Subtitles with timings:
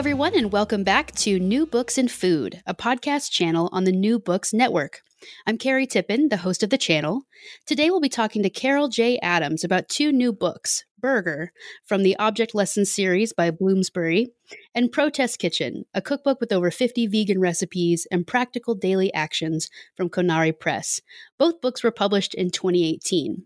[0.00, 4.18] Everyone, and welcome back to New Books and Food, a podcast channel on the New
[4.18, 5.02] Books Network.
[5.46, 7.24] I'm Carrie Tippen, the host of the channel.
[7.66, 9.18] Today, we'll be talking to Carol J.
[9.18, 11.52] Adams about two new books Burger,
[11.84, 14.28] from the Object Lesson series by Bloomsbury,
[14.74, 20.08] and Protest Kitchen, a cookbook with over 50 vegan recipes and practical daily actions from
[20.08, 21.02] Conari Press.
[21.38, 23.44] Both books were published in 2018.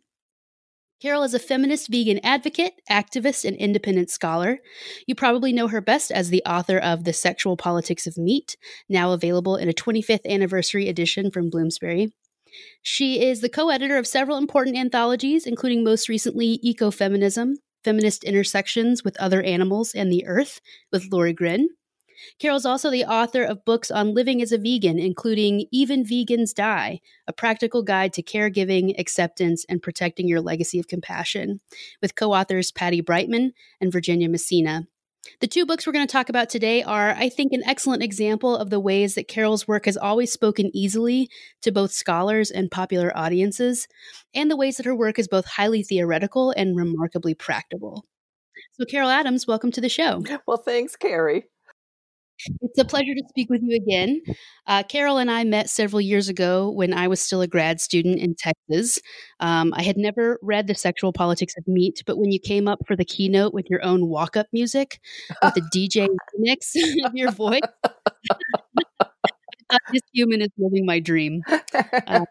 [1.05, 4.61] Carol is a feminist vegan advocate, activist, and independent scholar.
[5.07, 8.57] You probably know her best as the author of The Sexual Politics of Meat,
[8.89, 12.15] now available in a 25th anniversary edition from Bloomsbury.
[12.81, 19.05] She is the co editor of several important anthologies, including most recently Ecofeminism, Feminist Intersections
[19.05, 21.69] with Other Animals and the Earth with Lori Gruen,
[22.39, 27.01] Carol's also the author of books on living as a vegan, including Even Vegans Die,
[27.27, 31.61] a practical guide to caregiving, acceptance, and protecting your legacy of compassion,
[32.01, 34.87] with co authors Patti Breitman and Virginia Messina.
[35.41, 38.57] The two books we're going to talk about today are, I think, an excellent example
[38.57, 41.31] of the ways that Carol's work has always spoken easily
[41.63, 43.89] to both scholars and popular audiences,
[44.35, 48.05] and the ways that her work is both highly theoretical and remarkably practical.
[48.73, 50.23] So, Carol Adams, welcome to the show.
[50.47, 51.45] Well, thanks, Carrie.
[52.61, 54.21] It's a pleasure to speak with you again.
[54.67, 58.19] Uh, Carol and I met several years ago when I was still a grad student
[58.19, 58.99] in Texas.
[59.41, 62.81] Um, I had never read The Sexual Politics of Meat, but when you came up
[62.87, 65.01] for the keynote with your own walk up music
[65.43, 66.09] with the DJ
[66.39, 66.75] mix
[67.05, 67.61] of your voice,
[69.95, 71.43] this human is living my dream.
[71.49, 71.61] Uh,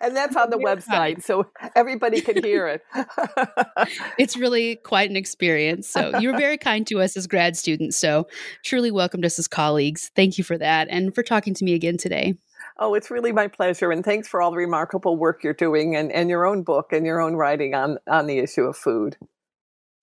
[0.00, 2.82] and that's on the website, so everybody can hear it.
[4.18, 5.88] it's really quite an experience.
[5.88, 7.96] So you were very kind to us as grad students.
[7.96, 8.28] So
[8.62, 10.10] truly welcomed us as colleagues.
[10.14, 12.36] Thank you for that and for talking to me again today.
[12.78, 13.90] Oh, it's really my pleasure.
[13.90, 17.06] And thanks for all the remarkable work you're doing and, and your own book and
[17.06, 19.16] your own writing on, on the issue of food.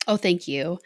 [0.07, 0.79] Oh, thank you.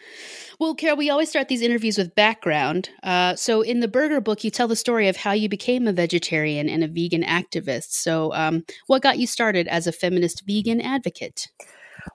[0.59, 2.89] Well, Carol, we always start these interviews with background.
[3.03, 5.93] Uh, so, in the Burger book, you tell the story of how you became a
[5.93, 7.91] vegetarian and a vegan activist.
[7.91, 11.47] So, um, what got you started as a feminist vegan advocate?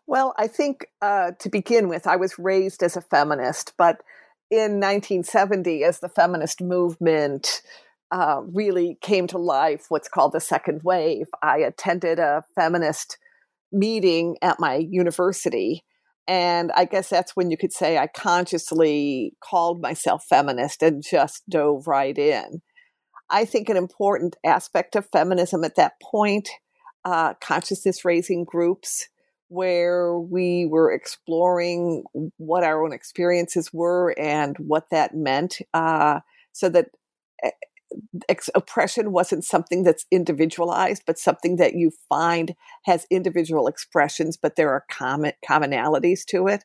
[0.06, 3.96] Well, I think uh, to begin with, I was raised as a feminist, but
[4.50, 7.62] in 1970, as the feminist movement
[8.12, 13.18] uh, really came to life, what's called the second wave, I attended a feminist
[13.72, 15.84] meeting at my university
[16.28, 21.42] and I guess that's when you could say I consciously called myself feminist and just
[21.48, 22.62] dove right in.
[23.30, 26.50] I think an important aspect of feminism at that point,
[27.04, 29.08] uh, consciousness raising groups,
[29.48, 32.04] where we were exploring
[32.36, 36.20] what our own experiences were and what that meant, uh,
[36.52, 36.86] so that
[37.42, 37.50] eh,
[38.28, 42.54] ex- oppression wasn't something that's individualized, but something that you find
[42.84, 46.64] has individual expressions, but there are common commonalities to it.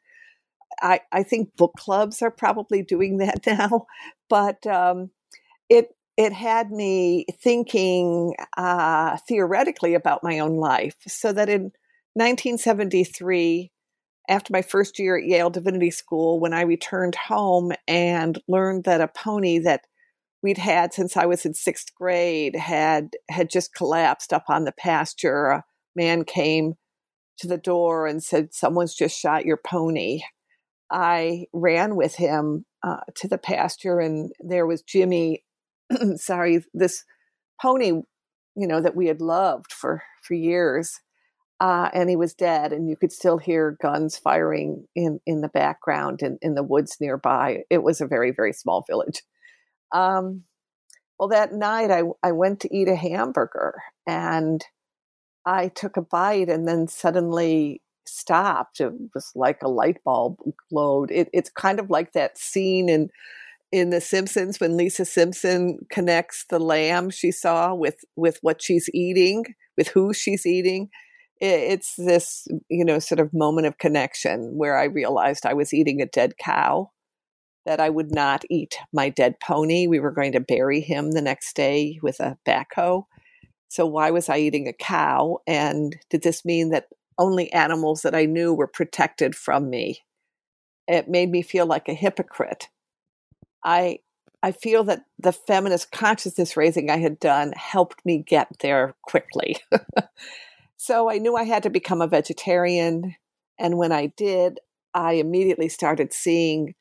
[0.82, 3.86] I, I think book clubs are probably doing that now,
[4.30, 5.12] but um,
[5.70, 10.96] it it had me thinking uh, theoretically about my own life.
[11.08, 11.72] So that in
[12.16, 13.72] 1973,
[14.28, 19.00] after my first year at Yale Divinity School, when I returned home and learned that
[19.00, 19.86] a pony that
[20.44, 24.72] we'd had since I was in sixth grade had had just collapsed up on the
[24.72, 25.48] pasture.
[25.48, 25.64] A
[25.96, 26.76] man came
[27.40, 30.22] to the door and said, "Someone's just shot your pony."
[30.90, 35.44] I ran with him uh, to the pasture, and there was Jimmy.
[36.16, 37.04] sorry, this
[37.62, 41.00] pony, you know, that we had loved for for years,
[41.60, 45.50] uh, and he was dead, and you could still hear guns firing in in the
[45.50, 47.64] background in in the woods nearby.
[47.70, 49.24] It was a very very small village.
[49.92, 50.44] Um,
[51.20, 54.64] well, that night I, I went to eat a hamburger and
[55.46, 58.80] I took a bite and then suddenly stopped.
[58.80, 60.38] It was like a light bulb
[60.70, 61.12] glowed.
[61.12, 63.10] It, it's kind of like that scene in
[63.70, 68.90] in The Simpsons when Lisa Simpson connects the lamb she saw with with what she's
[68.94, 69.44] eating,
[69.76, 70.90] with who she's eating.
[71.40, 76.02] It's this, you know, sort of moment of connection where I realized I was eating
[76.02, 76.92] a dead cow
[77.68, 79.88] that I would not eat my dead pony.
[79.88, 83.04] We were going to bury him the next day with a backhoe.
[83.68, 85.40] So, why was I eating a cow?
[85.46, 86.88] And did this mean that
[87.18, 90.00] only animals that I knew were protected from me?
[90.88, 92.70] It made me feel like a hypocrite.
[93.66, 94.00] I
[94.42, 99.58] I feel that the feminist consciousness raising I had done helped me get there quickly.
[100.78, 103.16] so I knew I had to become a vegetarian.
[103.60, 104.62] And when I did,
[104.94, 106.76] I immediately started seeing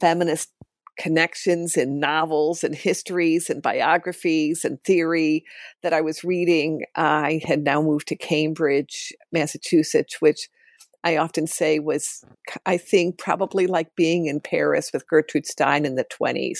[0.00, 0.50] feminist
[0.98, 5.44] connections in novels and histories and biographies and theory
[5.82, 6.82] that I was reading.
[6.94, 10.48] I had now moved to Cambridge, Massachusetts, which
[11.02, 12.22] I often say was,
[12.66, 16.58] I think, probably like being in Paris with Gertrude Stein in the 20s.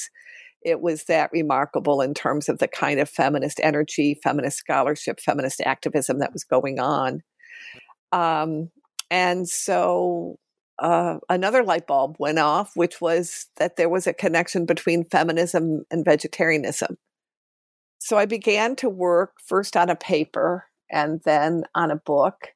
[0.63, 5.61] It was that remarkable in terms of the kind of feminist energy, feminist scholarship, feminist
[5.61, 7.23] activism that was going on.
[8.13, 8.71] Um,
[9.11, 10.39] and so
[10.81, 15.85] uh, another light bulb went off, which was that there was a connection between feminism
[15.91, 16.97] and vegetarianism.
[17.99, 22.49] So I began to work first on a paper and then on a book.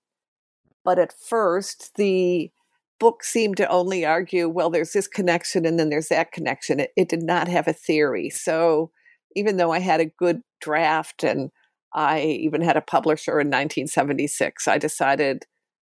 [0.85, 2.51] But at first, the
[2.99, 6.81] book seemed to only argue, well, there's this connection and then there's that connection.
[6.81, 8.31] It, it did not have a theory.
[8.31, 8.91] So
[9.37, 11.51] even though I had a good draft and
[11.93, 15.45] I even had a publisher in 1976, I decided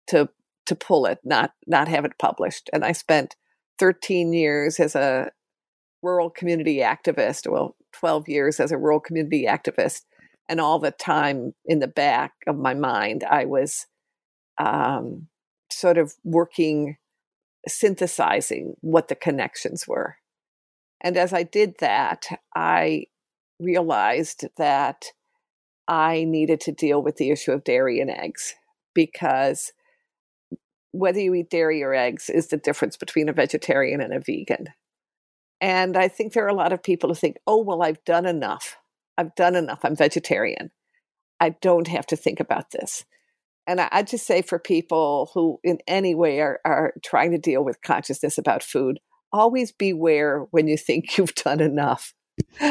[0.07, 0.29] to
[0.67, 2.69] to pull it, not not have it published.
[2.71, 3.35] And I spent
[3.79, 5.31] 13 years as a
[6.03, 10.01] rural community activist, well, 12 years as a rural community activist,
[10.47, 13.87] and all the time in the back of my mind, I was
[14.57, 15.27] um,
[15.71, 16.97] sort of working,
[17.67, 20.17] synthesizing what the connections were.
[21.01, 22.25] And as I did that,
[22.55, 23.05] I
[23.59, 25.05] realized that
[25.87, 28.55] I needed to deal with the issue of dairy and eggs
[28.93, 29.71] because
[30.91, 34.67] whether you eat dairy or eggs is the difference between a vegetarian and a vegan.
[35.59, 38.25] And I think there are a lot of people who think, oh, well, I've done
[38.25, 38.77] enough.
[39.17, 39.79] I've done enough.
[39.83, 40.71] I'm vegetarian.
[41.39, 43.05] I don't have to think about this.
[43.65, 47.37] And I, I just say for people who, in any way, are, are trying to
[47.37, 48.99] deal with consciousness about food,
[49.33, 52.13] always beware when you think you've done enough.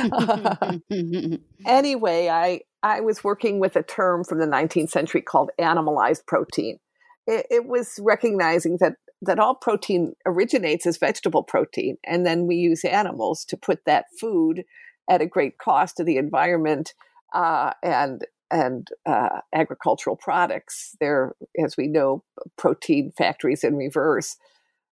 [1.67, 6.79] anyway, I, I was working with a term from the 19th century called animalized protein
[7.27, 12.57] it, it was recognizing that that all protein originates as vegetable protein, and then we
[12.57, 14.65] use animals to put that food
[15.09, 16.93] at a great cost to the environment
[17.35, 20.97] uh, and and uh, agricultural products.
[21.01, 22.25] There, as we know,
[22.57, 24.37] protein factories in reverse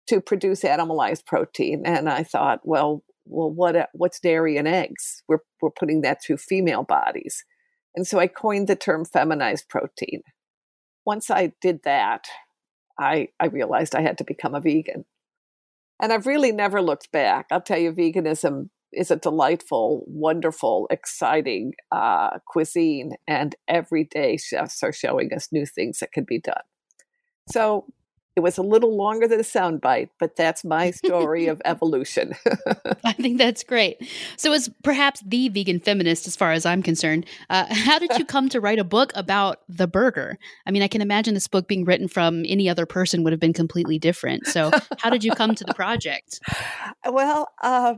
[0.08, 1.82] to produce animalized protein.
[1.84, 5.22] And I thought, well, well, what what's dairy and eggs?
[5.28, 7.44] We're we're putting that through female bodies,
[7.94, 10.22] and so I coined the term feminized protein
[11.08, 12.26] once I did that,
[13.00, 15.06] I, I realized I had to become a vegan.
[15.98, 17.46] And I've really never looked back.
[17.50, 23.12] I'll tell you, veganism is a delightful, wonderful, exciting uh, cuisine.
[23.26, 26.66] And every day, chefs are showing us new things that can be done.
[27.48, 27.86] So
[28.38, 32.34] it was a little longer than a soundbite, but that's my story of evolution.
[33.04, 33.98] I think that's great.
[34.36, 38.24] So, as perhaps the vegan feminist, as far as I'm concerned, uh, how did you
[38.24, 40.38] come to write a book about the burger?
[40.66, 43.40] I mean, I can imagine this book being written from any other person would have
[43.40, 44.46] been completely different.
[44.46, 46.38] So, how did you come to the project?
[47.04, 47.94] Well, uh,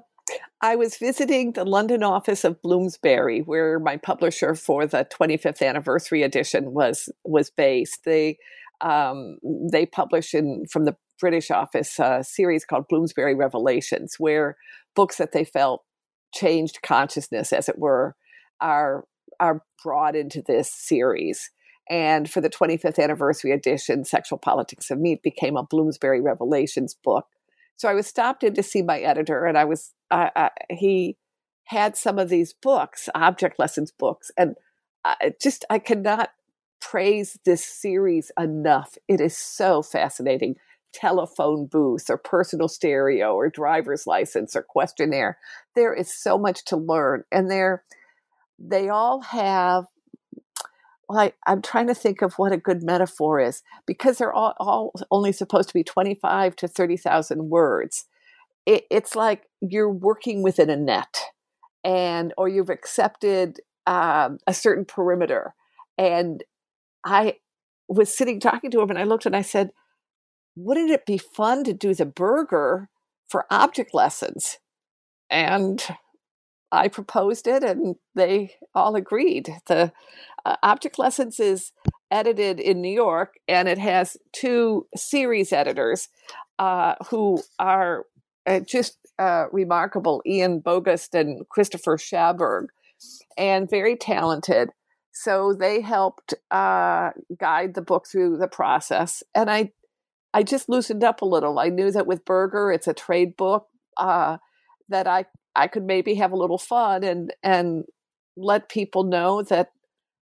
[0.63, 6.23] I was visiting the London office of Bloomsbury, where my publisher for the 25th anniversary
[6.23, 8.05] edition was was based.
[8.05, 8.39] They
[8.81, 9.39] um,
[9.71, 14.57] they publish in from the British office a series called Bloomsbury Revelations, where
[14.97, 15.83] books that they felt
[16.35, 18.17] changed consciousness, as it were,
[18.61, 19.05] are
[19.39, 21.51] are brought into this series.
[21.89, 27.27] And for the 25th anniversary edition, Sexual Politics of Meat became a Bloomsbury Revelations book.
[27.77, 31.17] So I was stopped in to see my editor, and I was uh, uh, he
[31.65, 34.55] had some of these books, object lessons books, and
[35.05, 36.31] I just I could not
[36.81, 38.97] praise this series enough.
[39.09, 40.57] It is so fascinating.
[40.93, 45.39] Telephone booth or personal stereo or driver's license or questionnaire.
[45.77, 47.25] There is so much to learn.
[47.31, 47.85] And they're
[48.59, 49.87] they all have
[51.09, 54.55] well, I, I'm trying to think of what a good metaphor is because they're all,
[54.61, 58.05] all only supposed to be 25 to 30,000 words.
[58.65, 61.19] It, it's like you're working within a net
[61.83, 63.59] and or you've accepted
[63.89, 65.55] um, a certain perimeter
[65.99, 66.45] and
[67.05, 67.37] I
[67.89, 69.71] was sitting talking to him and I looked and I said,
[70.57, 72.89] wouldn't it be fun to do the burger
[73.29, 74.59] for object lessons?
[75.29, 75.83] And
[76.73, 79.51] I proposed it and they all agreed.
[79.67, 79.93] The
[80.45, 81.73] uh, object lessons is
[82.11, 86.09] edited in New York and it has two series editors
[86.59, 88.05] uh, who are
[88.47, 92.67] uh, just uh, remarkable Ian Bogost and Christopher Schaberg,
[93.37, 94.71] and very talented.
[95.13, 99.73] So they helped uh, guide the book through the process, and I,
[100.33, 101.59] I just loosened up a little.
[101.59, 103.67] I knew that with Burger, it's a trade book.
[103.97, 104.39] Uh,
[104.91, 105.25] that I
[105.57, 107.85] I could maybe have a little fun and and
[108.37, 109.73] let people know that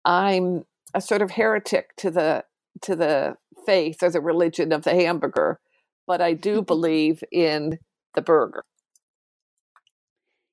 [0.06, 2.46] I'm a sort of heretic to the
[2.82, 5.60] to the faith or the religion of the hamburger,
[6.08, 7.80] but I do believe in
[8.16, 8.64] the burger.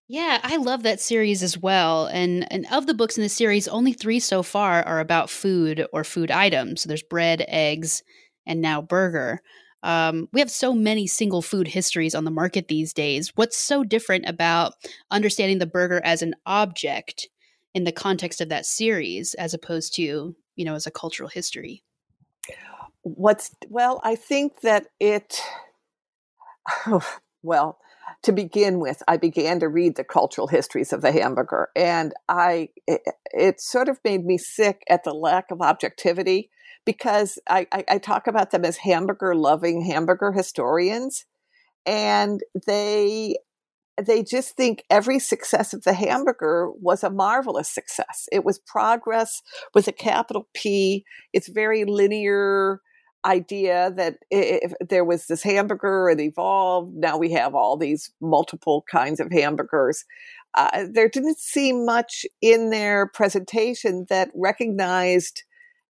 [0.09, 2.07] Yeah, I love that series as well.
[2.07, 5.87] And and of the books in the series, only 3 so far are about food
[5.93, 6.83] or food items.
[6.83, 8.03] So there's bread, eggs,
[8.47, 9.41] and now burger.
[9.83, 13.33] Um, we have so many single food histories on the market these days.
[13.35, 14.75] What's so different about
[15.11, 17.29] understanding the burger as an object
[17.75, 21.83] in the context of that series as opposed to, you know, as a cultural history?
[23.03, 25.41] What's well, I think that it
[27.43, 27.79] well,
[28.23, 32.71] to begin with, I began to read the cultural histories of the hamburger, and I
[32.87, 36.51] it, it sort of made me sick at the lack of objectivity
[36.85, 41.27] because I, I, I talk about them as hamburger loving hamburger historians,
[41.85, 43.37] and they
[44.03, 48.29] they just think every success of the hamburger was a marvelous success.
[48.31, 49.43] It was progress
[49.75, 51.05] with a capital P.
[51.33, 52.81] It's very linear
[53.27, 58.85] idea that if there was this hamburger and evolved, now we have all these multiple
[58.91, 60.05] kinds of hamburgers.
[60.55, 65.43] Uh, there didn't seem much in their presentation that recognized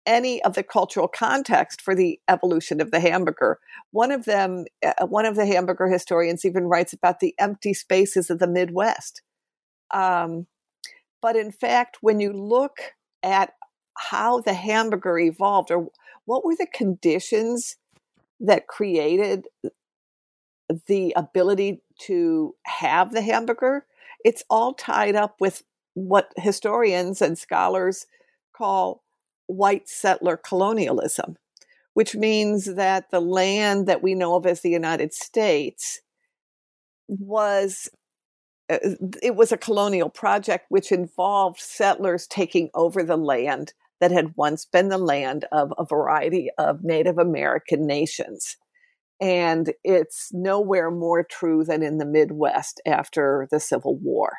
[0.05, 3.59] any of the cultural context for the evolution of the hamburger.
[3.91, 8.29] One of them, uh, one of the hamburger historians, even writes about the empty spaces
[8.29, 9.21] of the Midwest.
[9.91, 10.47] Um,
[11.21, 12.77] but in fact, when you look
[13.23, 13.53] at
[13.99, 15.89] how the hamburger evolved, or
[16.25, 17.75] what were the conditions
[18.39, 19.45] that created
[20.87, 23.85] the ability to have the hamburger?
[24.23, 25.63] It's all tied up with
[25.95, 28.05] what historians and scholars
[28.55, 29.03] call
[29.47, 31.35] white settler colonialism,
[31.93, 36.01] which means that the land that we know of as the United States
[37.07, 37.89] was
[38.69, 38.77] uh,
[39.23, 44.65] it was a colonial project which involved settlers taking over the land that had once
[44.65, 48.55] been the land of a variety of Native American nations.
[49.21, 54.33] And it's nowhere more true than in the Midwest after the Civil War.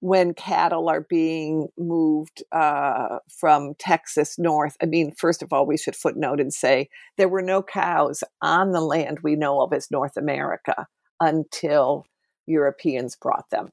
[0.00, 5.76] When cattle are being moved uh, from Texas north, I mean, first of all, we
[5.76, 9.90] should footnote and say there were no cows on the land we know of as
[9.90, 10.88] North America
[11.20, 12.04] until
[12.46, 13.70] Europeans brought them.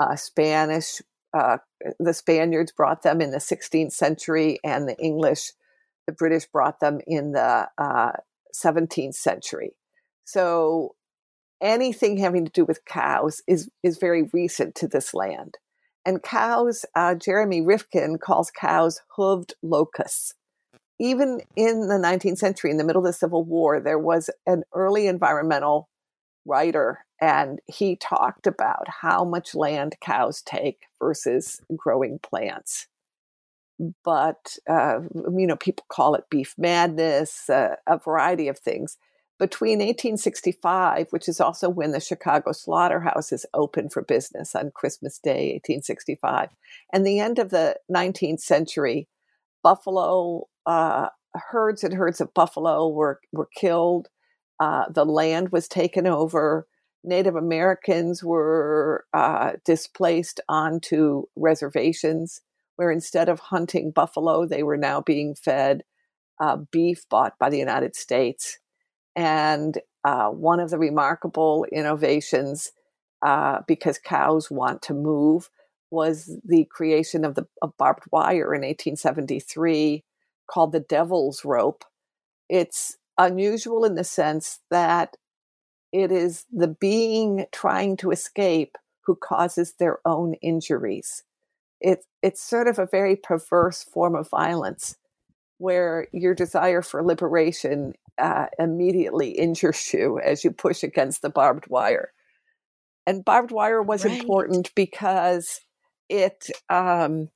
[0.00, 1.00] Uh, Spanish
[1.32, 1.58] uh,
[1.98, 5.52] the Spaniards brought them in the 16th century, and the English,
[6.06, 8.12] the British brought them in the uh,
[8.54, 9.72] 17th century.
[10.24, 10.94] So
[11.60, 15.58] anything having to do with cows is is very recent to this land.
[16.04, 20.34] And cows, uh, Jeremy Rifkin calls cows hooved locusts.
[20.98, 24.64] Even in the 19th century, in the middle of the Civil War, there was an
[24.74, 25.88] early environmental
[26.46, 32.86] writer and he talked about how much land cows take versus growing plants.
[34.04, 38.96] But uh, you know people call it beef madness uh, a variety of things.
[39.38, 45.18] Between 1865 which is also when the chicago slaughterhouse is opened for business on christmas
[45.18, 46.50] day 1865
[46.92, 49.08] and the end of the 19th century
[49.62, 54.08] buffalo uh, herds and herds of buffalo were, were killed
[54.60, 56.66] uh, the land was taken over
[57.02, 62.42] Native Americans were uh, displaced onto reservations
[62.76, 65.82] where instead of hunting buffalo, they were now being fed
[66.40, 68.58] uh, beef bought by the United States.
[69.14, 72.72] And uh, one of the remarkable innovations,
[73.22, 75.50] uh, because cows want to move,
[75.90, 80.04] was the creation of the of barbed wire in 1873
[80.46, 81.84] called the devil's rope.
[82.48, 85.16] It's unusual in the sense that
[85.92, 91.24] it is the being trying to escape who causes their own injuries.
[91.80, 94.96] It, it's sort of a very perverse form of violence
[95.58, 101.66] where your desire for liberation uh, immediately injures you as you push against the barbed
[101.68, 102.12] wire.
[103.06, 104.20] And barbed wire was right.
[104.20, 105.60] important because
[106.08, 107.30] it um,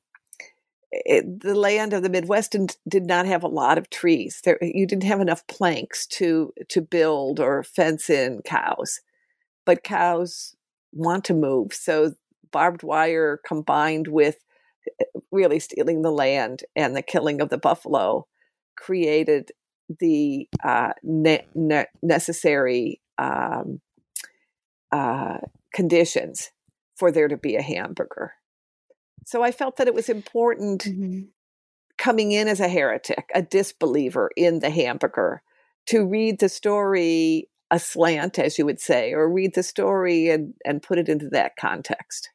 [1.04, 2.56] it, the land of the Midwest
[2.88, 4.40] did not have a lot of trees.
[4.44, 9.00] There, you didn't have enough planks to to build or fence in cows,
[9.64, 10.54] but cows
[10.92, 11.72] want to move.
[11.72, 12.14] So
[12.52, 14.38] barbed wire combined with
[15.00, 18.26] eh, really stealing the land and the killing of the buffalo
[18.76, 19.50] created
[20.00, 23.80] the uh, ne- ne- necessary um,
[24.92, 25.38] uh,
[25.72, 26.52] conditions
[26.96, 28.34] for there to be a hamburger.
[29.26, 31.22] So I felt that it was important mm-hmm.
[31.98, 35.42] coming in as a heretic, a disbeliever in the hamburger,
[35.86, 40.82] to read the story aslant, as you would say, or read the story and, and
[40.82, 42.30] put it into that context.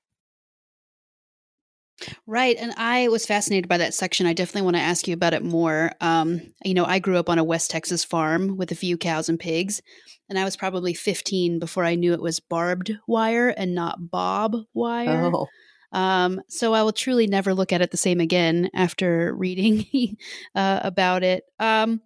[2.25, 2.55] Right.
[2.57, 4.25] And I was fascinated by that section.
[4.25, 5.91] I definitely want to ask you about it more.
[5.99, 9.27] Um, you know, I grew up on a West Texas farm with a few cows
[9.27, 9.81] and pigs,
[10.29, 14.55] and I was probably 15 before I knew it was barbed wire and not bob
[14.73, 15.31] wire.
[15.33, 15.47] Oh.
[15.91, 20.17] Um, so I will truly never look at it the same again after reading
[20.55, 21.43] uh, about it.
[21.59, 22.01] Um,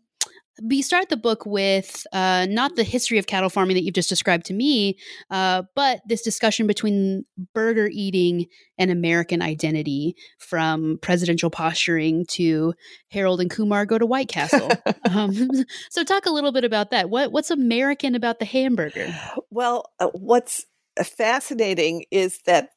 [0.62, 4.10] we start the book with uh, not the history of cattle farming that you've just
[4.10, 4.98] described to me,
[5.32, 8.46] uh, but this discussion between burger eating
[8.78, 12.74] and American identity, from presidential posturing to
[13.10, 14.70] Harold and Kumar go to White Castle.
[15.10, 15.34] um,
[15.90, 17.10] so, talk a little bit about that.
[17.10, 19.16] What what's American about the hamburger?
[19.50, 20.66] Well, uh, what's
[21.02, 22.70] fascinating is that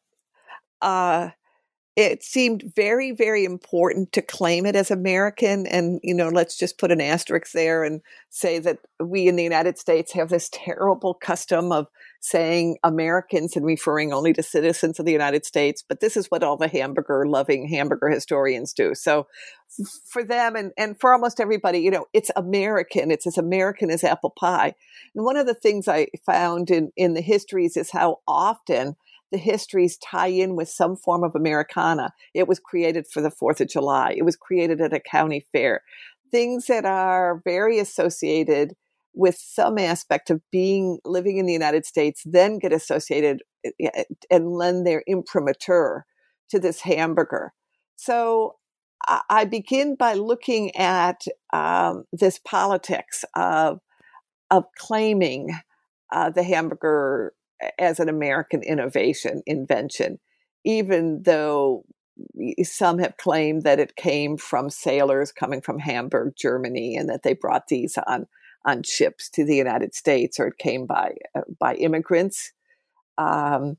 [0.82, 1.30] uh,
[1.96, 5.66] it seemed very, very important to claim it as American.
[5.66, 9.42] And, you know, let's just put an asterisk there and say that we in the
[9.42, 11.86] United States have this terrible custom of
[12.20, 15.82] saying Americans and referring only to citizens of the United States.
[15.88, 18.94] But this is what all the hamburger loving hamburger historians do.
[18.94, 19.26] So
[20.06, 23.10] for them and, and for almost everybody, you know, it's American.
[23.10, 24.74] It's as American as apple pie.
[25.14, 28.96] And one of the things I found in, in the histories is how often
[29.32, 32.12] the histories tie in with some form of Americana.
[32.34, 34.14] It was created for the 4th of July.
[34.16, 35.82] It was created at a county fair.
[36.30, 38.74] Things that are very associated
[39.14, 44.04] with some aspect of being living in the United States then get associated eh, eh,
[44.30, 46.04] and lend their imprimatur
[46.50, 47.52] to this hamburger.
[47.96, 48.56] So
[49.30, 53.78] I begin by looking at um, this politics of
[54.50, 55.50] of claiming
[56.12, 57.32] uh, the hamburger
[57.78, 60.18] as an American innovation, invention,
[60.64, 61.84] even though
[62.62, 67.34] some have claimed that it came from sailors coming from Hamburg, Germany, and that they
[67.34, 68.26] brought these on
[68.64, 72.52] on ships to the United States, or it came by uh, by immigrants.
[73.18, 73.76] Um,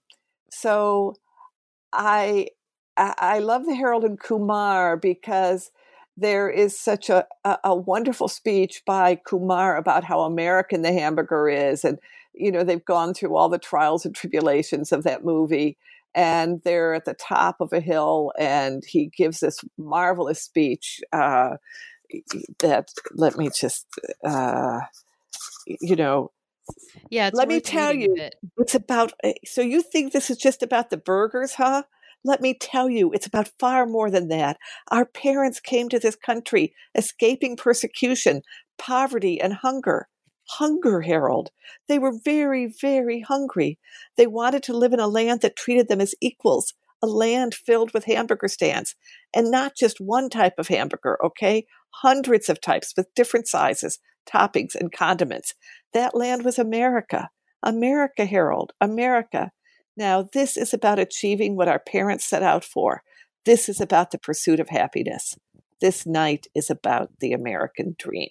[0.52, 1.16] so,
[1.94, 2.48] I
[2.96, 5.72] I love the Harold and Kumar because
[6.16, 11.48] there is such a, a, a wonderful speech by Kumar about how American the hamburger
[11.50, 12.00] is, and
[12.40, 15.78] you know, they've gone through all the trials and tribulations of that movie
[16.16, 21.58] and they're at the top of a hill and he gives this marvelous speech uh,
[22.60, 23.86] that let me just
[24.26, 24.80] uh,
[25.68, 26.32] you know
[27.10, 28.36] yeah let me tell you it.
[28.58, 31.84] it's about eh, so you think this is just about the burgers huh
[32.24, 34.58] let me tell you, it's about far more than that.
[34.90, 38.42] Our parents came to this country escaping persecution,
[38.78, 40.10] poverty, and hunger
[40.50, 41.50] hunger, Harold.
[41.88, 43.80] They were very, very hungry.
[44.16, 47.94] They wanted to live in a land that treated them as equals, a land filled
[47.94, 48.96] with hamburger stands,
[49.36, 51.66] and not just one type of hamburger, okay?
[52.02, 55.54] Hundreds of types with different sizes, toppings, and condiments.
[55.94, 57.30] That land was America.
[57.64, 59.52] America, Harold, America.
[59.96, 63.02] Now, this is about achieving what our parents set out for.
[63.46, 65.36] This is about the pursuit of happiness.
[65.82, 68.30] This night is about the American dream.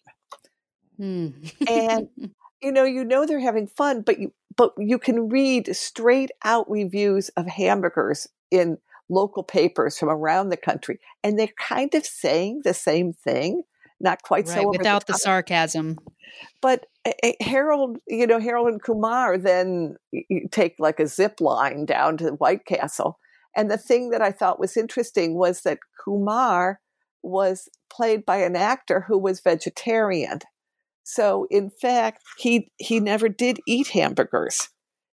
[1.01, 1.53] Mm.
[1.69, 2.09] and
[2.63, 6.71] you know, you know they're having fun, but you but you can read straight out
[6.71, 8.79] reviews of hamburgers in
[9.09, 13.63] local papers from around the country, and they're kind of saying the same thing,
[14.01, 15.99] not quite right, so without the, the, sarcasm.
[16.61, 19.97] But uh, Harold, you know, Harold and Kumar then
[20.51, 23.19] take like a zip line down to White Castle.
[23.57, 26.81] And the thing that I thought was interesting was that Kumar
[27.23, 30.41] was played by an actor who was vegetarian.
[31.09, 34.71] So in fact, he he never did eat hamburgers.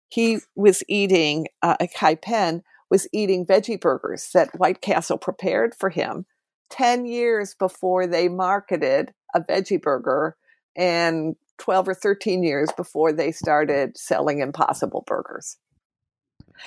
[0.09, 5.90] He was eating uh, Kal Penn was eating veggie burgers that White Castle prepared for
[5.90, 6.24] him
[6.70, 10.37] 10 years before they marketed a veggie burger
[10.74, 15.59] and 12 or 13 years before they started selling impossible burgers.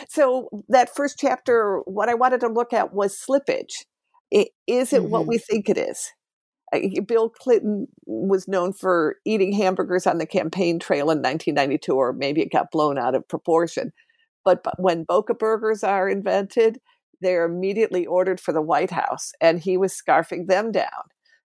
[0.07, 3.85] So that first chapter what I wanted to look at was slippage.
[4.29, 5.09] It, is it mm-hmm.
[5.09, 6.11] what we think it is?
[7.05, 12.41] Bill Clinton was known for eating hamburgers on the campaign trail in 1992, or maybe
[12.41, 13.91] it got blown out of proportion.
[14.43, 16.79] But, but when Boca burgers are invented,
[17.21, 20.89] they're immediately ordered for the White House, and he was scarfing them down.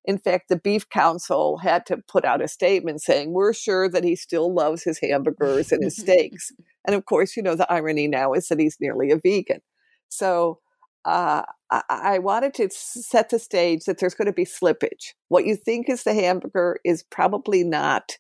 [0.05, 4.05] In fact, the Beef Council had to put out a statement saying, We're sure that
[4.05, 6.53] he still loves his hamburgers and his steaks.
[6.87, 9.61] and of course, you know, the irony now is that he's nearly a vegan.
[10.09, 10.61] So
[11.05, 15.15] uh, I, I wanted to set the stage that there's going to be slippage.
[15.29, 18.19] What you think is the hamburger is probably not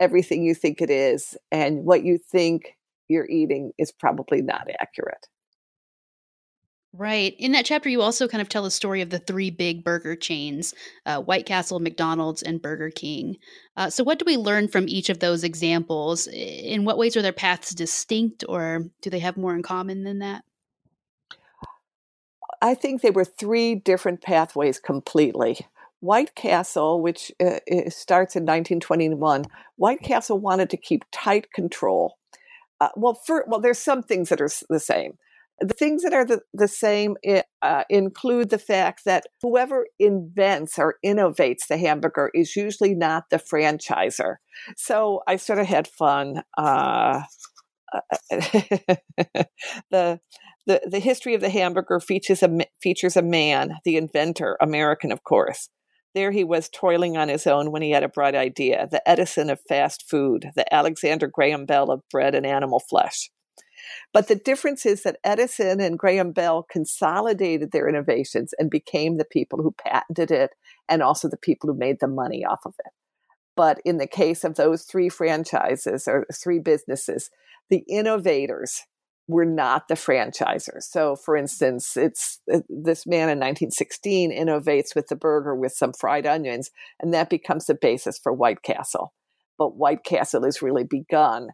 [0.00, 2.76] everything you think it is, and what you think
[3.08, 5.26] you're eating is probably not accurate.
[6.98, 7.34] Right.
[7.38, 10.16] In that chapter, you also kind of tell the story of the three big burger
[10.16, 10.72] chains
[11.04, 13.36] uh, White Castle, McDonald's, and Burger King.
[13.76, 16.26] Uh, so, what do we learn from each of those examples?
[16.26, 20.20] In what ways are their paths distinct, or do they have more in common than
[20.20, 20.44] that?
[22.62, 25.66] I think they were three different pathways completely.
[26.00, 29.44] White Castle, which uh, starts in 1921,
[29.76, 32.18] White Castle wanted to keep tight control.
[32.80, 35.14] Uh, well, for, well, there's some things that are the same.
[35.58, 37.16] The things that are the, the same
[37.62, 43.38] uh, include the fact that whoever invents or innovates the hamburger is usually not the
[43.38, 44.36] franchiser.
[44.76, 46.42] So I sort of had fun.
[46.58, 47.22] Uh,
[49.90, 50.20] the
[50.66, 55.24] the the history of the hamburger features a features a man, the inventor, American of
[55.24, 55.68] course.
[56.14, 59.50] There he was toiling on his own when he had a bright idea, the Edison
[59.50, 63.30] of fast food, the Alexander Graham Bell of bread and animal flesh.
[64.12, 69.26] But the difference is that Edison and Graham Bell consolidated their innovations and became the
[69.26, 70.54] people who patented it
[70.88, 72.92] and also the people who made the money off of it.
[73.54, 77.30] But in the case of those three franchises or three businesses,
[77.68, 78.82] the innovators
[79.28, 80.82] were not the franchisers.
[80.82, 85.92] So, for instance, it's uh, this man in 1916 innovates with the burger with some
[85.92, 89.12] fried onions, and that becomes the basis for White Castle.
[89.58, 91.48] But White Castle is really begun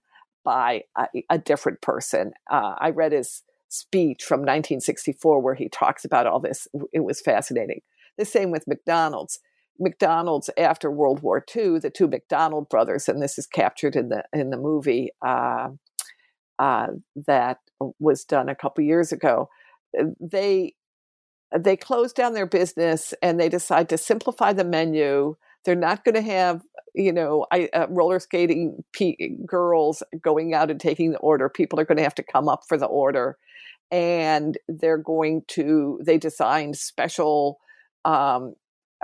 [0.44, 2.32] by a, a different person.
[2.50, 6.68] Uh, I read his speech from 1964 where he talks about all this.
[6.92, 7.80] It was fascinating.
[8.18, 9.40] The same with McDonald's.
[9.80, 14.24] McDonald's after World War II, the two McDonald brothers, and this is captured in the
[14.32, 15.70] in the movie uh,
[16.58, 16.88] uh,
[17.26, 17.58] that
[17.98, 19.48] was done a couple years ago.
[19.98, 20.74] Uh, they
[21.56, 25.36] they closed down their business and they decide to simplify the menu.
[25.64, 26.62] They're not going to have
[26.94, 31.48] you know, I, uh, roller skating p- girls going out and taking the order.
[31.48, 33.38] People are going to have to come up for the order,
[33.90, 36.00] and they're going to.
[36.04, 37.58] They designed special
[38.04, 38.54] um,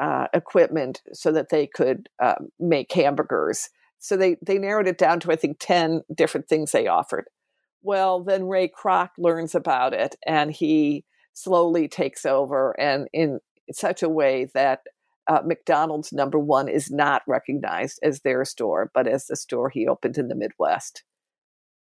[0.01, 3.71] uh, equipment so that they could uh, make hamburgers.
[3.99, 7.27] So they they narrowed it down to I think ten different things they offered.
[7.83, 13.41] Well, then Ray Kroc learns about it, and he slowly takes over, and in
[13.73, 14.81] such a way that
[15.29, 19.87] uh, McDonald's number one is not recognized as their store, but as the store he
[19.87, 21.05] opened in the Midwest.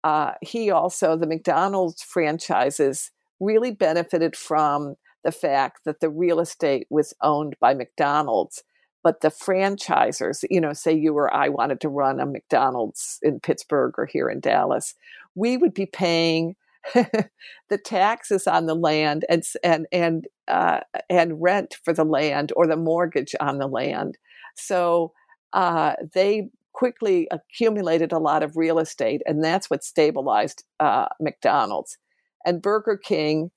[0.04, 6.88] Uh, he also, the McDonald's franchises really benefited from the fact that the real estate
[6.90, 8.64] was owned by McDonald's,
[9.04, 13.40] but the franchisers, you know, say you or I wanted to run a McDonald's in
[13.40, 14.96] Pittsburgh or here in Dallas,
[15.36, 16.56] we would be paying
[16.94, 22.68] the taxes on the land and and and uh, and rent for the land or
[22.68, 24.18] the mortgage on the land.
[24.56, 25.14] So
[25.54, 31.98] uh, they quickly accumulated a lot of real estate, and that's what stabilized uh, McDonald's
[32.46, 33.52] and Burger King,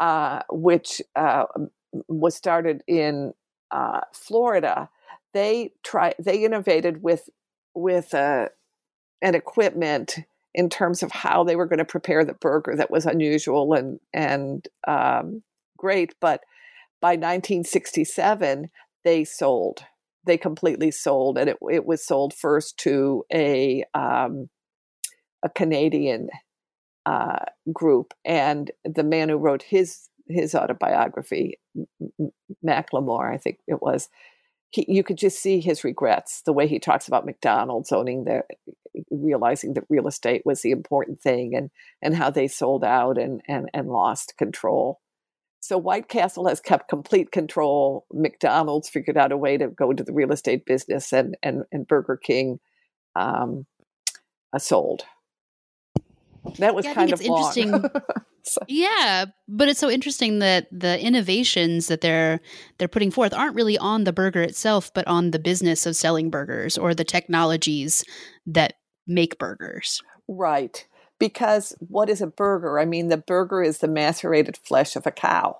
[0.00, 1.44] uh, which uh,
[2.08, 3.32] was started in
[3.70, 4.88] uh, Florida.
[5.34, 7.28] They try they innovated with
[7.74, 8.48] with an
[9.22, 10.16] equipment
[10.56, 14.00] in terms of how they were going to prepare the burger that was unusual and
[14.12, 15.42] and um,
[15.76, 16.14] great.
[16.20, 16.40] But
[17.00, 18.70] by 1967,
[19.04, 19.84] they sold.
[20.24, 24.48] They completely sold, and it it was sold first to a um,
[25.44, 26.30] a Canadian
[27.04, 31.60] uh, group, and the man who wrote his his autobiography,
[32.64, 34.08] McLamore, I think it was,
[34.70, 38.42] he, you could just see his regrets the way he talks about McDonald's owning the
[39.10, 41.70] realizing that real estate was the important thing and
[42.02, 45.00] and how they sold out and and, and lost control.
[45.60, 48.06] So White Castle has kept complete control.
[48.12, 51.88] McDonald's figured out a way to go into the real estate business, and and, and
[51.88, 52.60] Burger King
[53.16, 53.66] um,
[54.52, 55.04] uh, sold.
[56.58, 57.72] That was yeah, kind of interesting.
[58.42, 58.60] so.
[58.68, 62.40] Yeah, but it's so interesting that the innovations that they're
[62.78, 66.30] they're putting forth aren't really on the burger itself, but on the business of selling
[66.30, 68.04] burgers or the technologies
[68.46, 68.74] that
[69.06, 70.02] make burgers.
[70.28, 70.86] Right.
[71.18, 72.78] Because what is a burger?
[72.78, 75.58] I mean, the burger is the macerated flesh of a cow.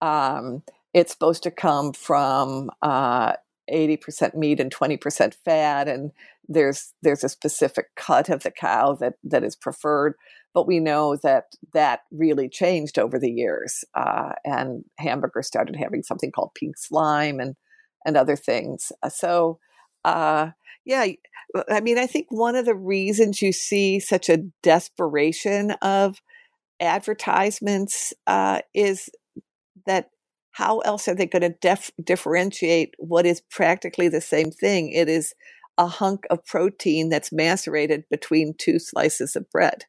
[0.00, 0.62] Um,
[0.94, 3.34] it's supposed to come from uh,
[3.70, 6.12] 80% meat and 20% fat, and
[6.48, 10.14] there's there's a specific cut of the cow that that is preferred.
[10.54, 16.02] But we know that that really changed over the years, uh, and hamburgers started having
[16.02, 17.56] something called pink slime and
[18.04, 18.92] and other things.
[19.02, 19.58] Uh, so,
[20.04, 20.50] uh,
[20.86, 21.04] yeah,
[21.68, 26.22] I mean, I think one of the reasons you see such a desperation of
[26.80, 29.10] advertisements uh, is
[29.86, 30.10] that
[30.52, 34.92] how else are they going to def- differentiate what is practically the same thing?
[34.92, 35.34] It is
[35.76, 39.84] a hunk of protein that's macerated between two slices of bread.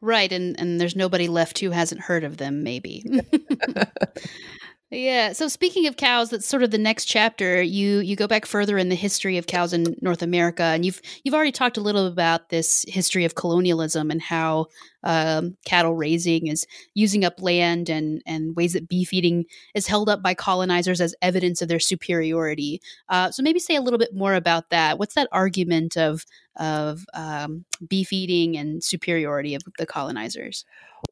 [0.00, 3.04] Right, and and there's nobody left who hasn't heard of them maybe.
[4.92, 5.34] Yeah.
[5.34, 7.62] So speaking of cows, that's sort of the next chapter.
[7.62, 11.00] You you go back further in the history of cows in North America, and you've
[11.22, 14.66] you've already talked a little about this history of colonialism and how
[15.04, 19.44] um, cattle raising is using up land and and ways that beef eating
[19.76, 22.82] is held up by colonizers as evidence of their superiority.
[23.08, 24.98] Uh, so maybe say a little bit more about that.
[24.98, 26.26] What's that argument of
[26.56, 30.64] of um, beef eating and superiority of the colonizers?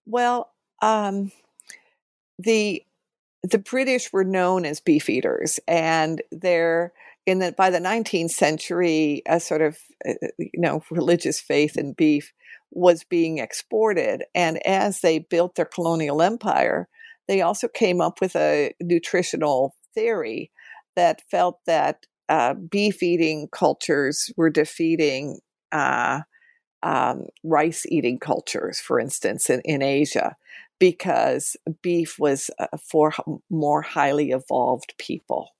[0.04, 0.50] Well,
[0.82, 1.30] um,
[2.40, 2.82] the
[3.42, 6.92] the British were known as beef eaters, and they're
[7.26, 11.76] in the by the 19th century, a sort of uh, uh, you know religious faith
[11.76, 12.32] in beef
[12.70, 16.88] was being exported, and as they built their colonial empire,
[17.28, 20.50] they also came up with a nutritional theory
[20.96, 25.38] that felt that uh, beef eating cultures were defeating
[25.72, 26.20] uh,
[26.82, 30.36] um, rice eating cultures, for instance, in, in Asia
[30.78, 33.12] because beef was uh, for
[33.50, 35.50] more highly evolved people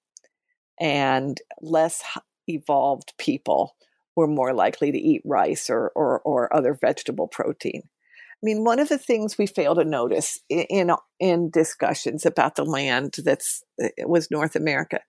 [0.81, 2.03] and less
[2.47, 3.77] evolved people
[4.17, 7.83] were more likely to eat rice or, or, or other vegetable protein.
[7.85, 12.65] I mean, one of the things we fail to notice in, in discussions about the
[12.65, 15.01] land that's uh, was North America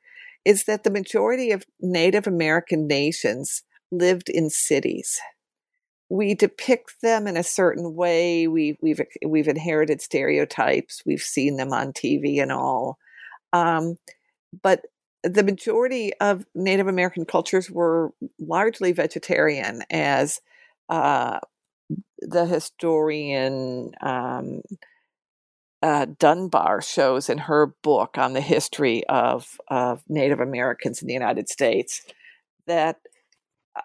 [0.46, 5.20] is that the majority of Native American nations lived in cities
[6.10, 8.48] we depict them in a certain way.
[8.48, 11.04] We, we've we've inherited stereotypes.
[11.06, 12.98] We've seen them on TV and all,
[13.54, 13.98] um,
[14.64, 14.86] but
[15.24, 20.40] the majority of Native American cultures were largely vegetarian, as
[20.88, 21.40] uh,
[22.20, 24.62] the historian um,
[25.82, 31.14] uh, Dunbar shows in her book on the history of, of Native Americans in the
[31.14, 32.02] United States.
[32.68, 32.98] That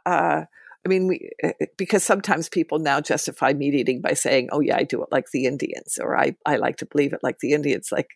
[0.04, 0.44] uh,
[0.84, 4.60] I mean, we eh, eh, because sometimes people now justify meat eating by saying, "Oh
[4.60, 7.38] yeah, I do it like the Indians," or "I I like to believe it like
[7.40, 8.08] the Indians." Like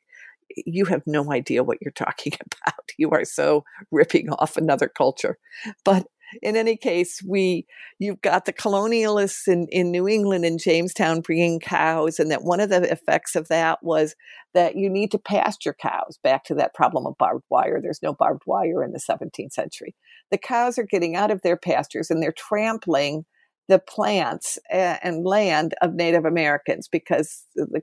[0.66, 2.33] you have no idea what you're talking
[2.64, 2.85] about.
[2.98, 5.38] You are so ripping off another culture.
[5.85, 6.07] But
[6.42, 7.66] in any case, we
[7.98, 12.61] you've got the colonialists in, in New England and Jamestown bringing cows, and that one
[12.61, 14.14] of the effects of that was
[14.54, 16.18] that you need to pasture cows.
[16.22, 17.81] Back to that problem of barbed wire.
[17.81, 19.94] There's no barbed wire in the 17th century.
[20.30, 23.24] The cows are getting out of their pastures and they're trampling
[23.68, 27.82] the plants and land of Native Americans because the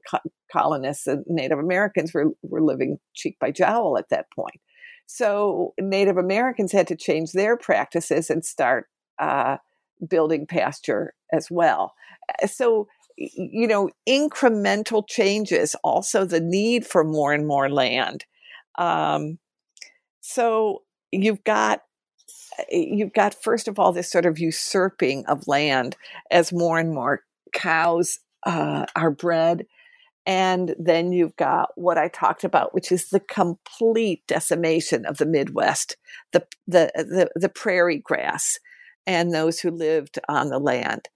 [0.51, 4.59] colonists and Native Americans were, were living cheek by jowl at that point.
[5.05, 8.87] So Native Americans had to change their practices and start
[9.19, 9.57] uh,
[10.09, 11.93] building pasture as well.
[12.41, 18.25] Uh, so, you know, incremental changes, also the need for more and more land.
[18.79, 19.37] Um,
[20.21, 20.81] so
[21.11, 21.81] you've got
[22.69, 25.95] you've got first of all this sort of usurping of land
[26.31, 27.21] as more and more
[27.53, 29.65] cows uh, are bred
[30.25, 35.25] and then you've got what I talked about, which is the complete decimation of the
[35.25, 35.97] Midwest,
[36.31, 38.59] the, the, the, the prairie grass,
[39.05, 41.09] and those who lived on the land.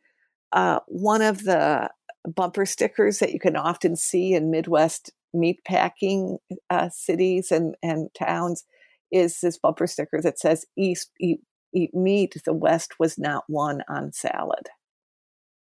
[0.52, 1.90] Uh, one of the
[2.28, 6.38] bumper stickers that you can often see in Midwest meatpacking
[6.70, 8.66] uh, cities and, and towns
[9.12, 11.42] is this bumper sticker that says, East eat,
[11.74, 14.70] eat meat, the West was not won on salad.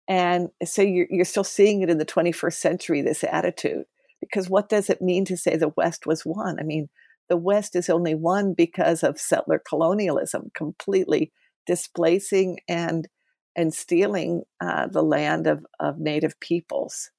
[0.08, 3.84] And so you're, you're still seeing it in the 21st century, this attitude.
[4.20, 6.58] Because what does it mean to say the West was won?
[6.58, 6.88] I mean,
[7.28, 11.32] the West is only won because of settler colonialism, completely
[11.66, 13.08] displacing and
[13.56, 17.10] and stealing uh, the land of, of native peoples.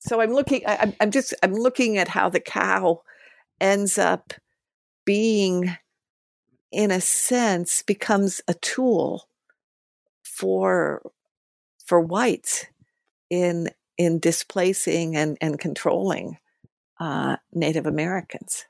[0.00, 0.62] So I'm looking.
[0.66, 1.34] I, I'm just.
[1.42, 3.02] I'm looking at how the cow
[3.60, 4.32] ends up
[5.08, 5.74] being,
[6.70, 9.26] in a sense, becomes a tool
[10.22, 11.00] for
[11.82, 12.66] for whites
[13.30, 16.36] in in displacing and, and controlling
[17.00, 18.66] uh, Native Americans.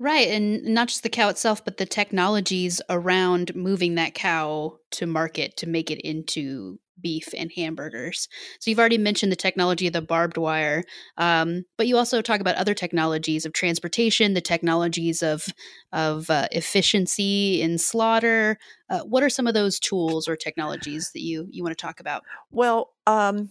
[0.00, 0.26] Right.
[0.26, 5.56] And not just the cow itself, but the technologies around moving that cow to market
[5.58, 8.28] to make it into beef and hamburgers.
[8.60, 10.84] So you've already mentioned the technology of the barbed wire,
[11.16, 15.46] um, but you also talk about other technologies of transportation, the technologies of
[15.92, 18.58] of uh, efficiency in slaughter.
[18.90, 22.00] Uh, what are some of those tools or technologies that you you want to talk
[22.00, 22.24] about?
[22.50, 23.50] Well, um,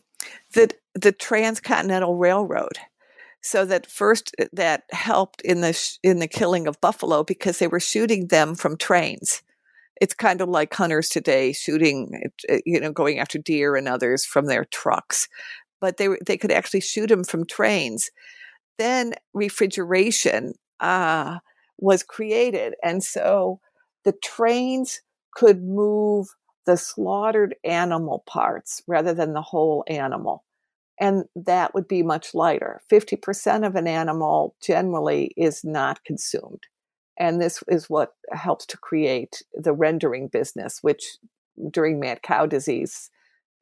[0.53, 2.79] the the transcontinental railroad.
[3.41, 7.67] So that first that helped in the sh- in the killing of buffalo because they
[7.67, 9.43] were shooting them from trains
[10.01, 14.25] it's kind of like hunters today shooting, eh, you know, going after deer and others
[14.25, 15.27] from their trucks,
[15.81, 18.09] but they they could actually shoot them from trains.
[18.77, 21.39] Then refrigeration uh,
[21.77, 23.59] was created, and so
[24.03, 25.01] the trains
[25.35, 26.27] could move
[26.65, 30.43] the slaughtered animal parts rather than the whole animal.
[30.99, 32.81] And that would be much lighter.
[32.91, 36.61] 50% of an animal generally is not consumed.
[37.17, 41.17] And this is what helps to create the rendering business, which
[41.69, 43.11] during mad cow disease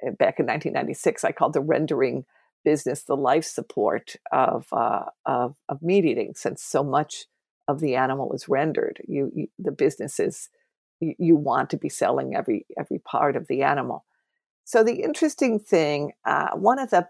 [0.01, 2.25] eh, back in 1996, I called the rendering
[2.63, 7.25] business the life support of, uh, of, of meat eating, since so much
[7.67, 9.01] of the animal is rendered.
[9.07, 10.49] You, you the business is
[10.99, 14.05] you, you, want to be selling every every part of the animal.
[14.63, 17.07] So the interesting thing, uh, one of the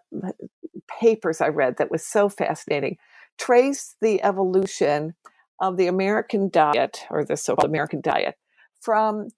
[0.88, 2.97] papers I read that was so fascinating,
[3.38, 5.15] traced the evolution
[5.62, 8.36] of the American diet or the so-called American diet
[8.82, 9.30] from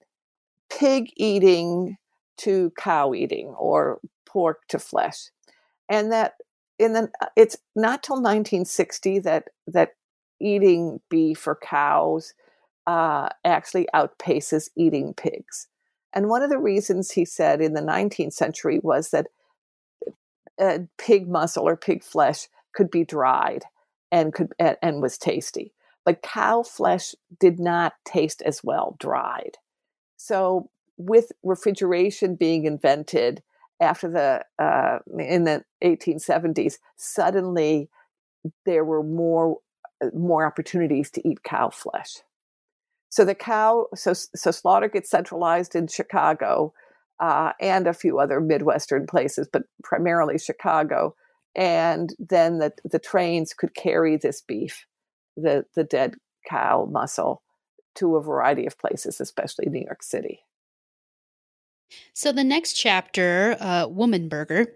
[0.68, 1.96] pig eating
[2.38, 5.30] to cow eating or pork to flesh
[5.88, 6.34] and that
[6.78, 9.90] in the it's not till 1960 that that
[10.40, 12.34] eating beef or cows
[12.86, 15.68] uh, actually outpaces eating pigs.
[16.12, 19.26] And one of the reasons he said in the 19th century was that
[20.60, 23.64] uh, pig muscle or pig flesh could be dried
[24.12, 25.72] and could and, and was tasty,
[26.04, 29.58] but cow flesh did not taste as well dried.
[30.16, 33.42] So with refrigeration being invented
[33.80, 37.88] after the uh, in the 1870s, suddenly
[38.64, 39.58] there were more
[40.02, 42.18] uh, more opportunities to eat cow flesh.
[43.10, 46.72] So the cow, so so slaughter gets centralized in Chicago
[47.20, 51.14] uh, and a few other Midwestern places, but primarily Chicago.
[51.54, 54.86] And then the the trains could carry this beef,
[55.36, 56.14] the the dead
[56.48, 57.42] cow muscle,
[57.96, 60.40] to a variety of places, especially New York City.
[62.16, 64.66] So the next chapter, uh, Woman Burger,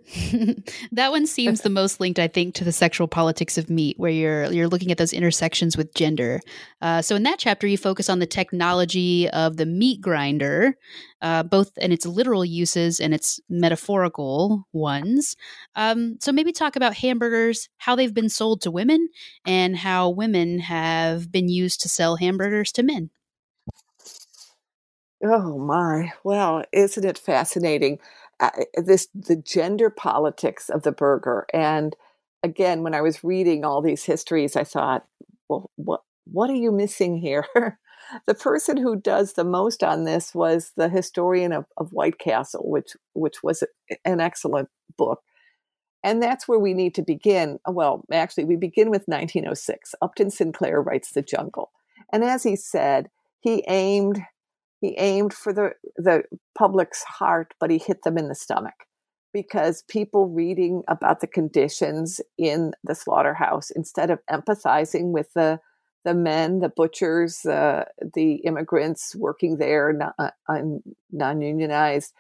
[0.93, 4.11] that one seems the most linked, I think, to the sexual politics of meat, where
[4.11, 6.41] you're you're looking at those intersections with gender.
[6.83, 10.77] Uh, so in that chapter, you focus on the technology of the meat grinder,
[11.23, 15.37] uh, both in its literal uses and its metaphorical ones.
[15.77, 19.09] Um, so maybe talk about hamburgers, how they've been sold to women,
[19.47, 23.11] and how women have been used to sell hamburgers to men.
[25.23, 26.13] Oh my.
[26.23, 27.99] Well, isn't it fascinating?
[28.41, 31.47] Uh, this the gender politics of the burger.
[31.53, 31.97] And
[32.43, 35.07] again, when I was reading all these histories, I thought,
[35.49, 37.47] well, what what are you missing here?
[38.27, 42.63] the person who does the most on this was the historian of, of White Castle,
[42.69, 43.65] which which was
[44.05, 45.21] an excellent book.
[46.05, 47.59] And that's where we need to begin.
[47.67, 49.97] Well, actually, we begin with 1906.
[50.01, 51.73] Upton Sinclair writes The Jungle.
[52.13, 54.23] And as he said, he aimed
[54.81, 56.23] he aimed for the, the
[56.57, 58.75] public's heart, but he hit them in the stomach
[59.33, 65.61] because people reading about the conditions in the slaughterhouse, instead of empathizing with the
[66.05, 72.15] the men, the butchers, uh, the immigrants working there, non uh, unionized,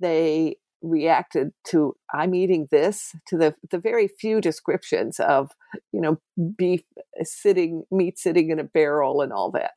[0.00, 5.50] they reacted to I'm eating this to the the very few descriptions of
[5.92, 6.18] you know
[6.56, 6.82] beef
[7.22, 9.72] sitting meat sitting in a barrel and all that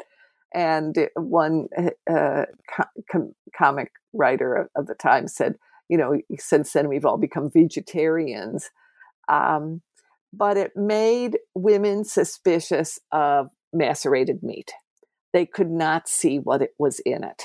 [0.53, 1.67] and one
[2.09, 2.45] uh,
[3.11, 5.55] com- comic writer of, the time said,
[5.89, 8.69] you know, since then we've all become vegetarians.
[9.27, 9.81] Um,
[10.31, 14.71] but it made women suspicious of macerated meat.
[15.31, 17.43] They could not see what it was in it.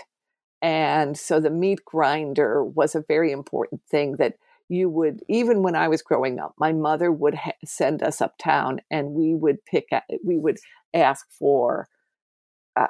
[0.61, 4.35] And so the meat grinder was a very important thing that
[4.68, 8.81] you would, even when I was growing up, my mother would ha- send us uptown
[8.90, 9.87] and we would pick,
[10.25, 10.59] we would
[10.92, 11.88] ask for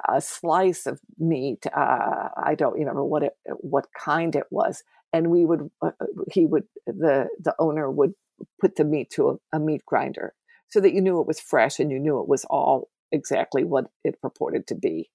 [0.07, 1.65] a, slice of meat.
[1.65, 6.05] Uh, I don't remember what it, what kind it was, and we would uh, uh,
[6.31, 8.13] he would the the owner would
[8.59, 10.33] put the meat to a, a meat grinder
[10.69, 13.89] so that you knew it was fresh and you knew it was all exactly what
[14.03, 15.09] it purported to be.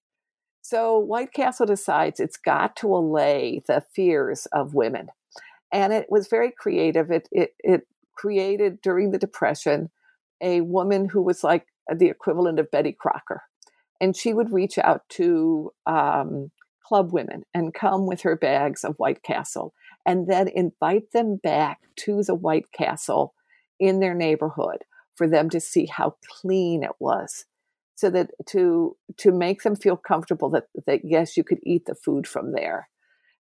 [0.63, 5.09] So White Castle decides it's got to allay the fears of women.
[5.73, 7.11] And it was very creative.
[7.11, 9.91] It, it, it created during the Depression
[10.41, 13.43] a woman who was like the equivalent of Betty Crocker
[14.05, 16.51] and she would reach out to um,
[16.85, 19.73] club women and come with her bags of White Castle
[20.05, 23.33] and then invite them back to the White Castle
[23.81, 24.85] in their neighborhood
[25.17, 27.47] for them to see how clean it was
[27.95, 31.95] so that to to make them feel comfortable that that yes you could eat the
[31.95, 32.91] food from there.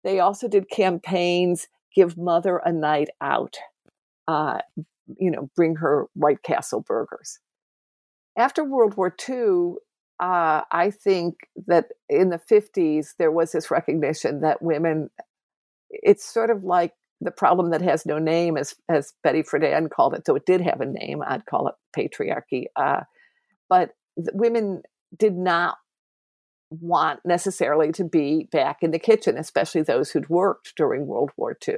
[0.04, 3.56] They also did campaigns give mother a night out
[4.28, 4.58] uh,
[5.18, 7.38] you know bring her white castle burgers.
[8.36, 9.76] After world war ii
[10.20, 15.08] uh, I think that in the 50s, there was this recognition that women,
[15.88, 16.92] it's sort of like
[17.22, 20.26] the problem that has no name, as, as Betty Friedan called it.
[20.26, 21.22] So it did have a name.
[21.26, 22.64] I'd call it patriarchy.
[22.76, 23.00] Uh,
[23.68, 24.82] but women
[25.18, 25.76] did not
[26.70, 31.56] want necessarily to be back in the kitchen, especially those who'd worked during World War
[31.66, 31.76] II.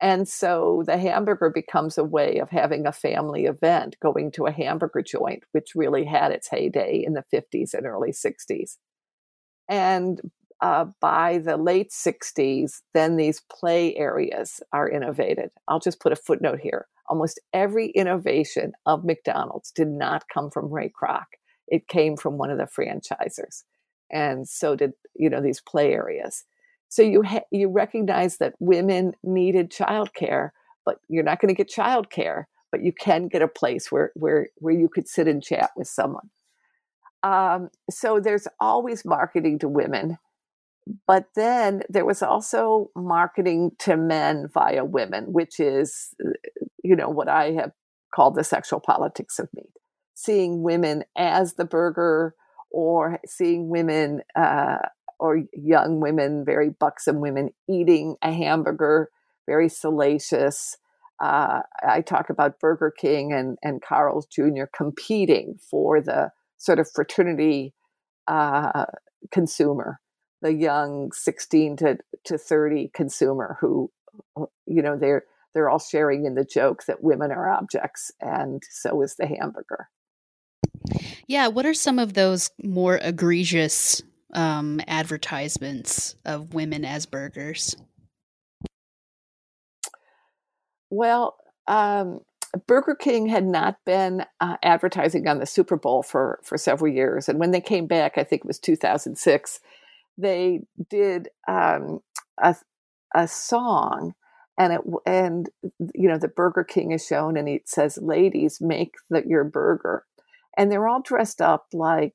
[0.00, 4.52] And so the hamburger becomes a way of having a family event, going to a
[4.52, 8.78] hamburger joint, which really had its heyday in the 50s and early 60s.
[9.68, 10.20] And
[10.62, 15.50] uh, by the late 60s, then these play areas are innovated.
[15.68, 16.86] I'll just put a footnote here.
[17.08, 21.24] Almost every innovation of McDonald's did not come from Ray Kroc.
[21.68, 23.64] It came from one of the franchisers.
[24.10, 26.44] And so did, you know, these play areas.
[26.90, 30.50] So you ha- you recognize that women needed childcare,
[30.84, 34.48] but you're not going to get childcare, but you can get a place where where
[34.56, 36.28] where you could sit and chat with someone.
[37.22, 40.18] Um, so there's always marketing to women
[41.06, 46.30] but then there was also marketing to men via women, which is, uh,
[46.82, 47.72] you know, what I have
[48.14, 49.70] called the sexual politics of meat.
[50.14, 52.34] Seeing women as the burger,
[52.72, 54.78] or seeing women uh,
[55.20, 59.10] or young women, very buxom women, eating a hamburger,
[59.46, 60.76] very salacious.
[61.22, 64.64] Uh, I talk about Burger King and, and Carl's Jr.
[64.74, 67.74] competing for the sort of fraternity
[68.26, 68.86] uh,
[69.30, 70.00] consumer
[70.42, 73.90] the young 16 to, to 30 consumer who
[74.36, 78.62] uh, you know they're they're all sharing in the joke that women are objects and
[78.70, 79.88] so is the hamburger
[81.26, 84.02] yeah what are some of those more egregious
[84.34, 87.76] um, advertisements of women as burgers?
[90.90, 92.20] Well um,
[92.66, 97.28] Burger King had not been uh, advertising on the Super Bowl for for several years,
[97.28, 99.60] and when they came back, I think it was 2006
[100.20, 102.00] they did um,
[102.42, 102.54] a,
[103.14, 104.14] a song
[104.58, 105.48] and it and
[105.94, 110.04] you know the burger king is shown and it says ladies make the, your burger
[110.56, 112.14] and they're all dressed up like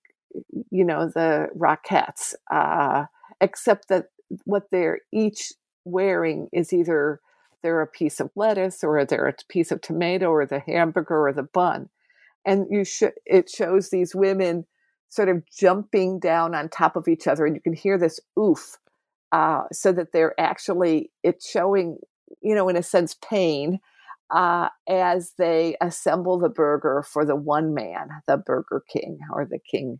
[0.70, 3.06] you know the rockettes uh,
[3.42, 4.06] except that
[4.44, 5.54] what they're each
[5.86, 7.20] wearing is either
[7.66, 11.34] they're a piece of lettuce or they're a piece of tomato or the hamburger or
[11.34, 11.90] the bun.
[12.46, 14.66] And you should it shows these women
[15.10, 18.78] sort of jumping down on top of each other and you can hear this oof
[19.32, 21.98] uh, so that they're actually it's showing
[22.42, 23.80] you know in a sense pain
[24.30, 29.60] uh, as they assemble the burger for the one man the burger king or the
[29.72, 30.00] king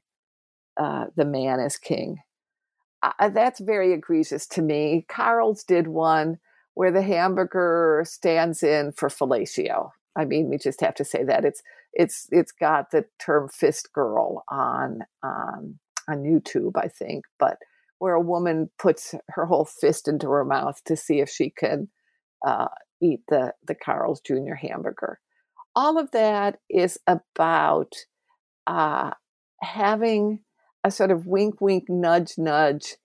[0.78, 2.18] uh, the man is king
[3.04, 6.38] uh, that's very egregious to me carl's did one
[6.74, 11.46] where the hamburger stands in for fellatio I mean, we just have to say that
[11.46, 11.62] it's
[11.94, 17.58] it's it's got the term fist girl on um, on YouTube, I think, but
[18.00, 21.90] where a woman puts her whole fist into her mouth to see if she can
[22.46, 22.68] uh,
[23.02, 24.56] eat the the Carl's Jr.
[24.56, 25.20] hamburger.
[25.76, 27.94] All of that is about
[28.66, 29.12] uh,
[29.62, 30.40] having
[30.86, 32.96] a sort of wink, wink, nudge, nudge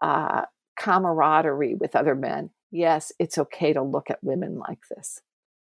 [0.00, 0.42] uh,
[0.76, 2.50] camaraderie with other men.
[2.72, 5.20] Yes, it's okay to look at women like this.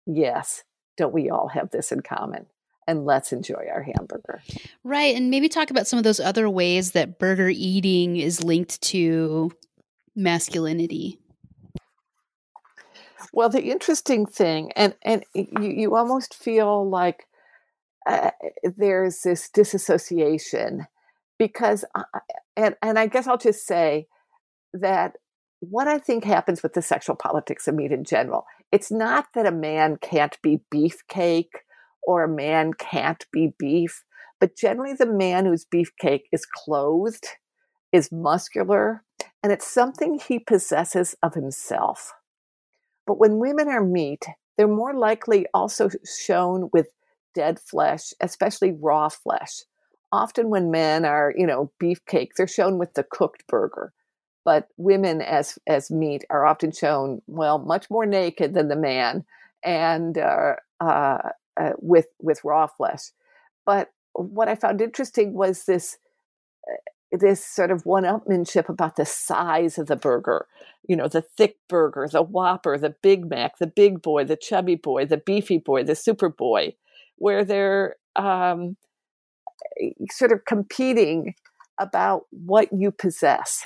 [0.05, 0.64] Yes,
[0.97, 2.45] don't we all have this in common?
[2.88, 4.43] And let's enjoy our hamburger.
[4.84, 5.16] Right.
[5.16, 9.51] And maybe talk about some of those other ways that burger eating is linked to
[10.16, 11.20] masculinity.
[13.34, 17.26] Well, the interesting thing, and, and you, you almost feel like
[18.05, 18.32] uh,
[18.64, 20.86] there's this disassociation
[21.38, 22.04] because, uh,
[22.56, 24.08] and, and I guess I'll just say
[24.74, 25.14] that
[25.60, 29.46] what I think happens with the sexual politics of meat in general, it's not that
[29.46, 31.64] a man can't be beefcake
[32.06, 34.04] or a man can't be beef,
[34.40, 37.26] but generally the man who's beefcake is clothed,
[37.92, 39.04] is muscular,
[39.42, 42.14] and it's something he possesses of himself.
[43.06, 44.26] But when women are meat,
[44.58, 46.88] they're more likely also shown with
[47.34, 49.64] dead flesh, especially raw flesh.
[50.12, 53.93] Often when men are, you know, beefcake, they're shown with the cooked burger
[54.47, 59.26] but women as as meat are often shown well much more naked than the man
[59.62, 61.18] and uh, uh,
[61.60, 63.12] uh, with with raw flesh.
[63.66, 65.97] But what i found interesting was this
[66.72, 70.47] uh, this sort of one-upmanship about the size of the burger
[70.88, 74.76] you know the thick burger the whopper the big mac the big boy the chubby
[74.76, 76.74] boy the beefy boy the super boy
[77.18, 78.76] where they're um,
[80.12, 81.34] sort of competing
[81.80, 83.64] about what you possess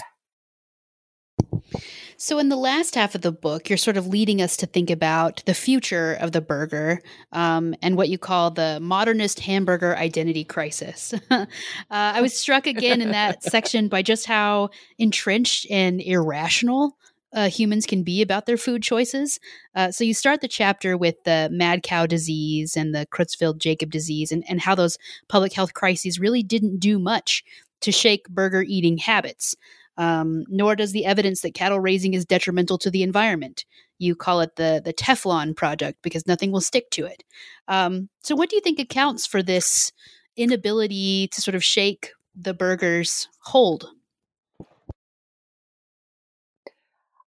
[2.17, 4.89] so, in the last half of the book, you're sort of leading us to think
[4.89, 10.43] about the future of the burger um, and what you call the modernist hamburger identity
[10.43, 11.13] crisis.
[11.31, 11.45] uh,
[11.89, 14.69] I was struck again in that section by just how
[14.99, 16.95] entrenched and irrational
[17.33, 19.39] uh, humans can be about their food choices.
[19.75, 23.91] Uh, so you start the chapter with the mad cow disease and the Creutzfeldt Jakob
[23.91, 24.97] disease, and, and how those
[25.29, 27.43] public health crises really didn't do much
[27.81, 29.55] to shake burger eating habits.
[29.97, 33.65] Um, nor does the evidence that cattle raising is detrimental to the environment.
[33.99, 37.23] You call it the the Teflon project because nothing will stick to it.
[37.67, 39.91] Um, so, what do you think accounts for this
[40.37, 43.91] inability to sort of shake the burger's hold?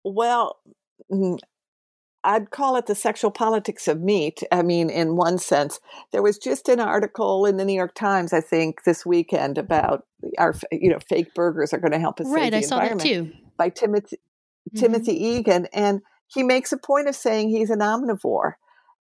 [0.07, 0.59] Well,
[1.13, 1.39] mm,
[2.23, 4.43] I'd call it the sexual politics of meat.
[4.51, 5.81] I mean, in one sense,
[6.13, 10.05] there was just an article in the New York Times, I think, this weekend about
[10.39, 12.79] our, you know, fake burgers are going to help us right, save the I saw
[12.81, 13.33] that too.
[13.57, 14.79] by Timothy mm-hmm.
[14.79, 18.55] Timothy Egan, and he makes a point of saying he's an omnivore,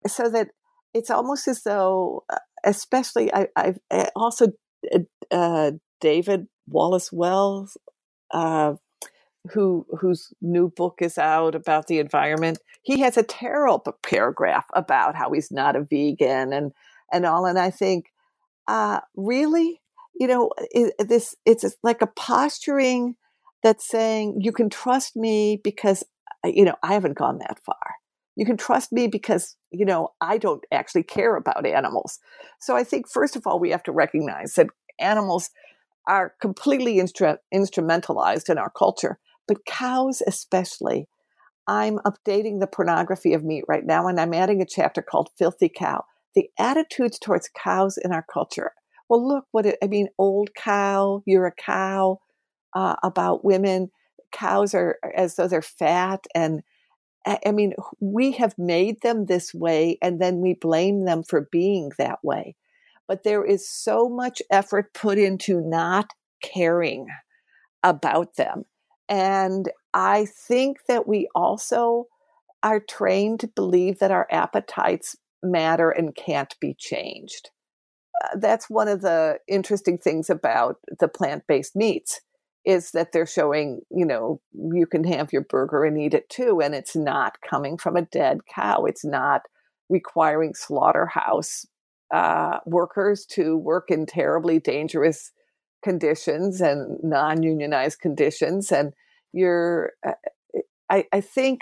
[0.08, 0.50] so that
[0.94, 4.48] it's almost as though, uh, especially I, I've eh, also
[4.94, 5.00] uh,
[5.32, 7.78] uh, David Wallace Wells.
[8.32, 8.74] Uh,
[9.52, 15.16] who whose new book is out about the environment he has a terrible paragraph about
[15.16, 16.72] how he's not a vegan and
[17.12, 18.14] and all and i think
[18.68, 19.82] uh really?
[20.16, 23.16] You know it, this it's like a posturing
[23.64, 26.04] that's saying you can trust me because
[26.46, 27.96] uh, you know i haven't gone that far.
[28.36, 32.20] You can trust me because you know i don't actually care about animals
[32.60, 34.68] so i think first of all we have to recognize that
[35.00, 35.50] animals
[36.08, 41.08] are completely instru- instrumentalized in our culture but cows especially.
[41.68, 45.70] I'm updating the pornography of meat right now, and I'm adding a chapter called Filthy
[45.70, 46.04] Cow.
[46.36, 48.72] The attitudes towards cows in our culture.
[49.08, 52.20] Well, look what it, I mean, old cow, you're a cow,
[52.76, 53.92] uh, about women.
[54.32, 56.26] Cows are as though they're fat.
[56.34, 56.64] And
[57.26, 61.92] I mean, we have made them this way, and then we blame them for being
[61.98, 62.56] that way.
[63.08, 67.08] But there is so much effort put into not caring
[67.84, 68.64] about them.
[69.14, 72.08] And I think that we also
[72.64, 77.52] are trained to believe that our appetites matter and can't be changed.
[78.24, 82.22] Uh, that's one of the interesting things about the plant-based meats
[82.66, 86.60] is that they're showing, you know, you can have your burger and eat it too
[86.60, 88.86] and it's not coming from a dead cow.
[88.86, 89.44] It's not
[89.90, 91.68] requiring slaughterhouse
[92.12, 95.32] uh, workers to work in terribly dangerous
[95.84, 98.94] conditions and non-unionized conditions and
[99.34, 100.14] you're uh,
[100.90, 101.62] I, I, think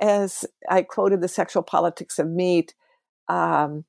[0.00, 2.74] as i quoted the sexual politics of meat
[3.28, 3.84] um,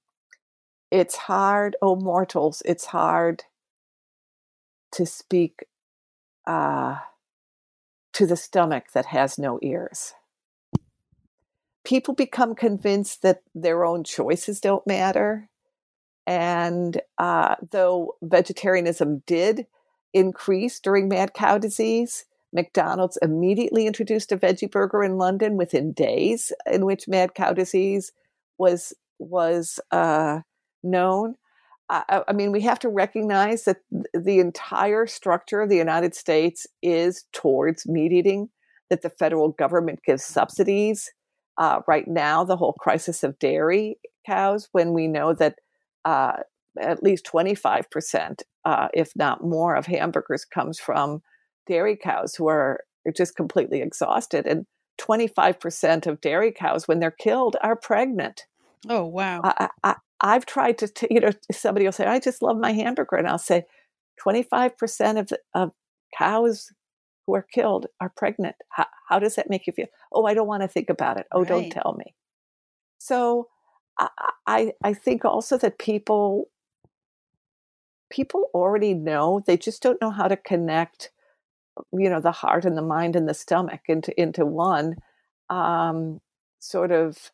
[0.92, 3.44] it's hard oh mortals it's hard
[4.96, 5.66] to speak
[6.48, 6.98] uh,
[8.14, 10.14] to the stomach that has no ears.
[11.84, 15.50] People become convinced that their own choices don't matter
[16.28, 19.68] and uh, though vegetarianism did
[20.14, 26.52] increase during mad cow disease, McDonald's immediately introduced a veggie burger in London within days,
[26.72, 28.12] in which mad cow disease
[28.58, 30.40] was was uh,
[30.84, 31.36] known.
[31.90, 33.82] I, I mean, we have to recognize that
[34.14, 38.50] the entire structure of the United States is towards meat eating.
[38.90, 41.12] That the federal government gives subsidies.
[41.58, 45.56] Uh, right now, the whole crisis of dairy cows, when we know that
[46.06, 46.38] uh,
[46.80, 51.22] at least 25%, uh, if not more, of hamburgers comes from
[51.68, 52.82] dairy cows who are
[53.16, 54.46] just completely exhausted.
[54.46, 54.66] And
[55.00, 58.46] 25% of dairy cows, when they're killed, are pregnant.
[58.88, 59.42] Oh, wow.
[59.44, 62.72] I, I, I've tried to, t- you know, somebody will say, I just love my
[62.72, 63.18] hamburger.
[63.18, 63.66] And I'll say,
[64.26, 65.72] 25% of, of
[66.18, 66.72] cows
[67.28, 68.56] who are killed are pregnant.
[68.70, 69.88] How, how, does that make you feel?
[70.14, 71.26] Oh, I don't want to think about it.
[71.32, 71.48] Oh, right.
[71.48, 72.16] don't tell me.
[73.00, 73.48] So
[74.48, 76.50] I, I think also that people
[78.12, 81.12] people already know they just don't know how to connect
[81.92, 84.96] you know the heart and the mind and the stomach into into one
[85.50, 86.22] um,
[86.60, 87.32] sort of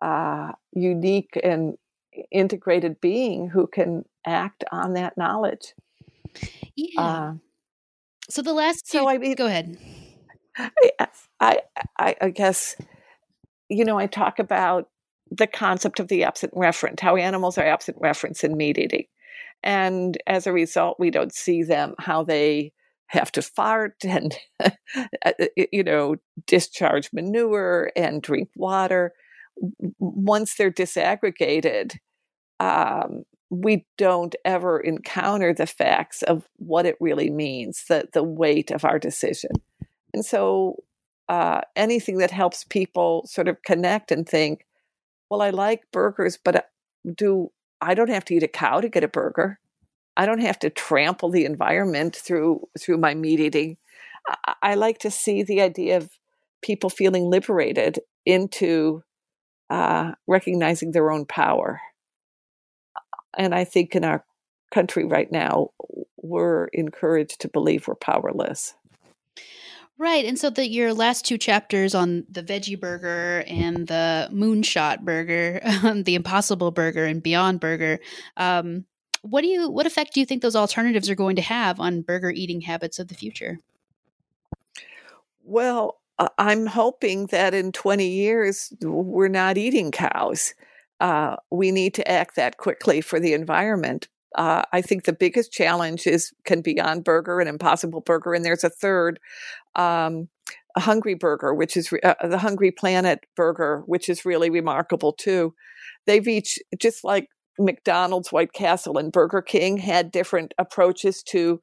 [0.00, 1.76] uh, unique and
[2.30, 5.74] integrated being who can act on that knowledge.
[6.74, 7.00] Yeah.
[7.00, 7.34] Uh,
[8.28, 9.78] so the last two, so i mean go ahead.
[11.40, 11.60] I,
[11.98, 12.76] I i guess
[13.68, 14.88] you know i talk about
[15.30, 19.04] the concept of the absent referent, how animals are absent reference in meat eating.
[19.62, 22.72] And as a result, we don't see them, how they
[23.08, 25.32] have to fart and, uh,
[25.72, 26.16] you know,
[26.46, 29.12] discharge manure and drink water.
[29.98, 31.96] Once they're disaggregated,
[32.60, 38.70] um, we don't ever encounter the facts of what it really means, the, the weight
[38.70, 39.50] of our decision.
[40.12, 40.76] And so
[41.28, 44.66] uh, anything that helps people sort of connect and think,
[45.30, 46.62] well, I like burgers, but uh,
[47.16, 47.50] do
[47.80, 49.60] I don't have to eat a cow to get a burger.
[50.16, 53.76] I don't have to trample the environment through through my meat eating.
[54.26, 56.10] I, I like to see the idea of
[56.62, 59.02] people feeling liberated into
[59.70, 61.80] uh, recognizing their own power.
[63.36, 64.24] And I think in our
[64.72, 65.70] country right now,
[66.16, 68.74] we're encouraged to believe we're powerless.
[69.98, 70.24] Right.
[70.24, 75.60] And so the your last two chapters on the veggie burger and the moonshot burger,
[75.82, 77.98] um, the impossible burger and beyond burger,
[78.36, 78.84] um,
[79.22, 82.02] what do you what effect do you think those alternatives are going to have on
[82.02, 83.58] burger eating habits of the future?
[85.42, 86.00] Well,
[86.36, 90.54] I'm hoping that in 20 years we're not eating cows.
[91.00, 94.08] Uh, we need to act that quickly for the environment.
[94.34, 98.64] Uh, I think the biggest challenge is can Beyond Burger and Impossible Burger, and there's
[98.64, 99.18] a third,
[99.74, 100.28] um,
[100.76, 105.54] a Hungry Burger, which is uh, the Hungry Planet Burger, which is really remarkable too.
[106.06, 111.60] They've each just like McDonald's, White Castle, and Burger King had different approaches to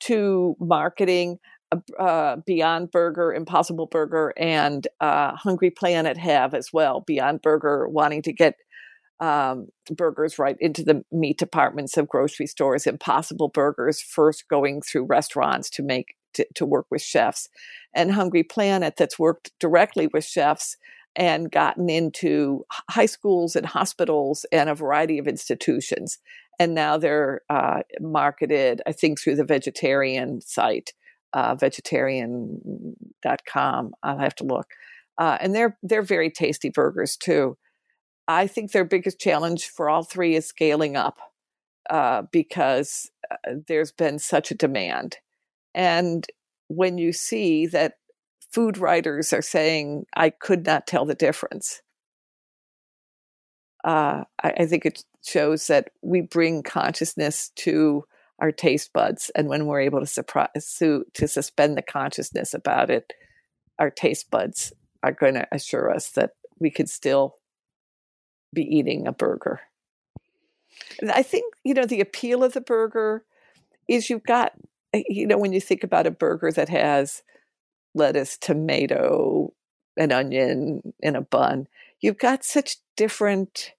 [0.00, 1.38] to marketing.
[1.72, 7.04] Uh, uh Beyond Burger, Impossible Burger, and uh, Hungry Planet have as well.
[7.06, 8.56] Beyond Burger wanting to get
[9.20, 12.86] um, burgers right into the meat departments of grocery stores.
[12.86, 17.48] Impossible Burgers first going through restaurants to make to, to work with chefs,
[17.94, 20.76] and Hungry Planet that's worked directly with chefs
[21.16, 26.18] and gotten into high schools and hospitals and a variety of institutions.
[26.60, 30.92] And now they're uh, marketed, I think, through the vegetarian site,
[31.32, 33.92] uh, vegetarian.com.
[34.02, 34.68] I'll have to look.
[35.18, 37.56] Uh, and they're they're very tasty burgers too.
[38.30, 41.18] I think their biggest challenge for all three is scaling up
[41.88, 45.16] uh, because uh, there's been such a demand.
[45.74, 46.24] And
[46.68, 47.94] when you see that
[48.52, 51.82] food writers are saying, I could not tell the difference,
[53.84, 58.04] uh, I, I think it shows that we bring consciousness to
[58.38, 59.30] our taste buds.
[59.34, 63.12] And when we're able to, surprise, to, to suspend the consciousness about it,
[63.80, 64.72] our taste buds
[65.02, 67.34] are going to assure us that we can still
[68.52, 69.60] be eating a burger.
[71.00, 73.24] And I think, you know, the appeal of the burger
[73.88, 74.52] is you've got,
[74.92, 77.22] eh, you know, when you think about a burger that has
[77.94, 79.52] lettuce, tomato,
[79.96, 81.66] an onion in a bun,
[82.00, 83.72] you've got such different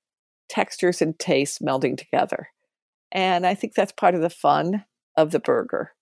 [0.50, 2.50] textures and tastes melding together.
[3.12, 5.94] And I think that's part of the fun of the burger.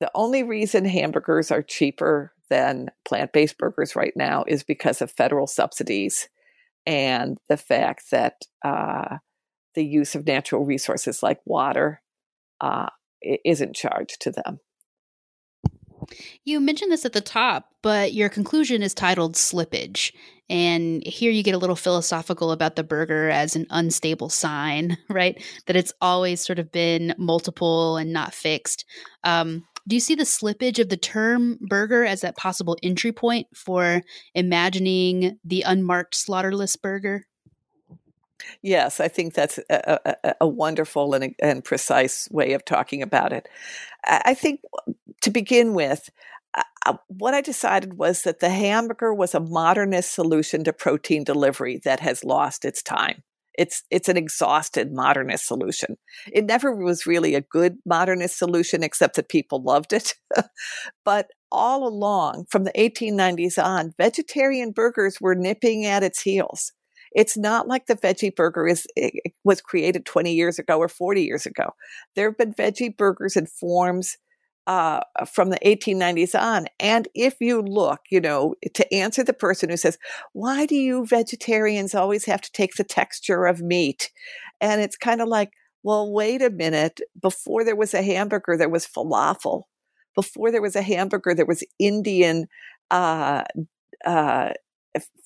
[0.00, 5.10] The only reason hamburgers are cheaper than plant based burgers right now is because of
[5.10, 6.28] federal subsidies
[6.86, 9.18] and the fact that uh,
[9.74, 12.02] the use of natural resources like water
[12.60, 12.88] uh,
[13.44, 14.60] isn't charged to them.
[16.44, 20.12] You mentioned this at the top, but your conclusion is titled Slippage.
[20.50, 25.42] And here you get a little philosophical about the burger as an unstable sign, right?
[25.66, 28.84] That it's always sort of been multiple and not fixed.
[29.24, 33.48] Um, do you see the slippage of the term burger as that possible entry point
[33.54, 34.02] for
[34.34, 37.26] imagining the unmarked slaughterless burger?
[38.60, 43.32] Yes, I think that's a, a, a wonderful and, and, precise way of talking about
[43.32, 43.48] it.
[44.04, 44.60] I think
[45.20, 46.10] to begin with,
[46.84, 51.80] uh, what I decided was that the hamburger was a modernist solution to protein delivery
[51.84, 53.22] that has lost its time.
[53.58, 55.96] It's it's an exhausted modernist solution.
[56.32, 60.14] It never was really a good modernist solution, except that people loved it.
[61.04, 66.72] but all along, from the 1890s on, vegetarian burgers were nipping at its heels.
[67.14, 68.86] It's not like the veggie burger is
[69.44, 71.70] was created 20 years ago or 40 years ago.
[72.16, 74.16] There have been veggie burgers in forms
[74.66, 76.66] uh, from the 1890s on.
[76.78, 79.98] And if you look, you know, to answer the person who says,
[80.32, 84.10] why do you vegetarians always have to take the texture of meat?
[84.60, 85.50] And it's kind of like,
[85.82, 87.00] well, wait a minute.
[87.20, 89.64] Before there was a hamburger, there was falafel.
[90.14, 92.46] Before there was a hamburger, there was Indian
[92.90, 93.42] uh,
[94.04, 94.50] uh,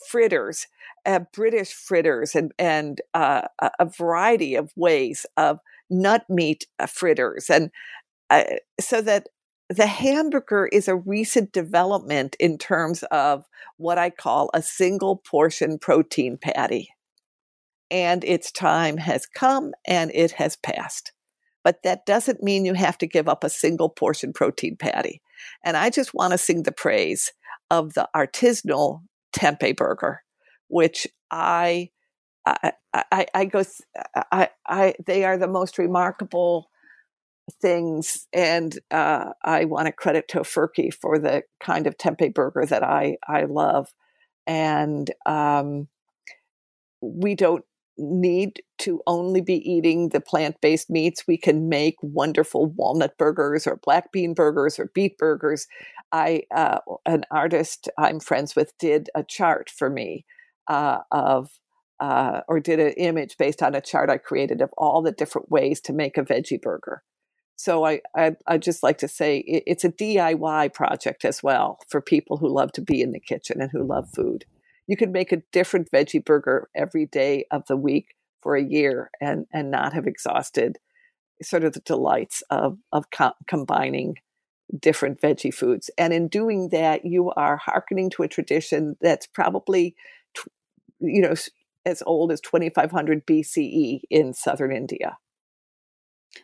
[0.08, 0.66] fritters,
[1.04, 5.58] uh, British fritters, and and uh, a variety of ways of
[5.90, 7.70] nut meat uh, fritters, and
[8.30, 8.44] uh,
[8.80, 9.28] so that
[9.68, 13.44] the hamburger is a recent development in terms of
[13.76, 16.88] what I call a single portion protein patty.
[17.90, 21.12] And its time has come and it has passed.
[21.64, 25.20] But that doesn't mean you have to give up a single portion protein patty.
[25.64, 27.32] And I just want to sing the praise
[27.70, 29.02] of the artisanal
[29.36, 30.22] tempeh burger,
[30.68, 31.90] which I
[32.46, 33.64] I, I, I go,
[34.30, 36.70] I, I, they are the most remarkable
[37.60, 38.26] things.
[38.32, 43.16] And uh, I want to credit Tofurky for the kind of tempeh burger that I,
[43.26, 43.88] I love.
[44.46, 45.88] And um,
[47.00, 47.64] we don't
[47.98, 51.24] need to only be eating the plant based meats.
[51.26, 55.66] We can make wonderful walnut burgers or black bean burgers or beet burgers.
[56.12, 60.26] I, uh, an artist I'm friends with, did a chart for me
[60.68, 61.50] uh, of
[61.98, 65.50] uh, or did an image based on a chart I created of all the different
[65.50, 67.02] ways to make a veggie burger
[67.56, 71.78] So I, I, I just like to say it, it's a DIY project as well
[71.88, 74.44] for people who love to be in the kitchen and who love food.
[74.86, 79.10] You can make a different veggie burger every day of the week for a year
[79.20, 80.78] and, and not have exhausted
[81.42, 84.16] sort of the delights of, of co- combining
[84.78, 85.90] different veggie foods.
[85.96, 89.94] And in doing that, you are hearkening to a tradition that's probably,
[91.00, 91.34] you know,
[91.84, 95.18] as old as 2500 BCE in southern India.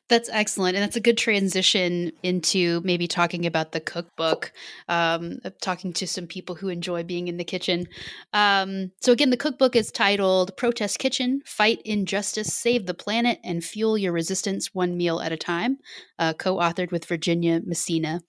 [0.08, 0.76] That's excellent.
[0.76, 4.52] And that's a good transition into maybe talking about the cookbook,
[4.88, 7.86] um, talking to some people who enjoy being in the kitchen.
[8.32, 13.64] Um, so, again, the cookbook is titled Protest Kitchen Fight Injustice, Save the Planet, and
[13.64, 15.78] Fuel Your Resistance One Meal at a Time,
[16.18, 18.20] uh, co authored with Virginia Messina.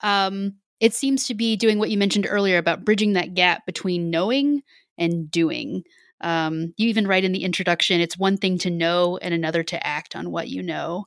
[0.00, 4.10] Um, it seems to be doing what you mentioned earlier about bridging that gap between
[4.10, 4.62] knowing
[4.98, 5.84] and doing.
[6.20, 9.86] Um, you even write in the introduction it's one thing to know and another to
[9.86, 11.06] act on what you know.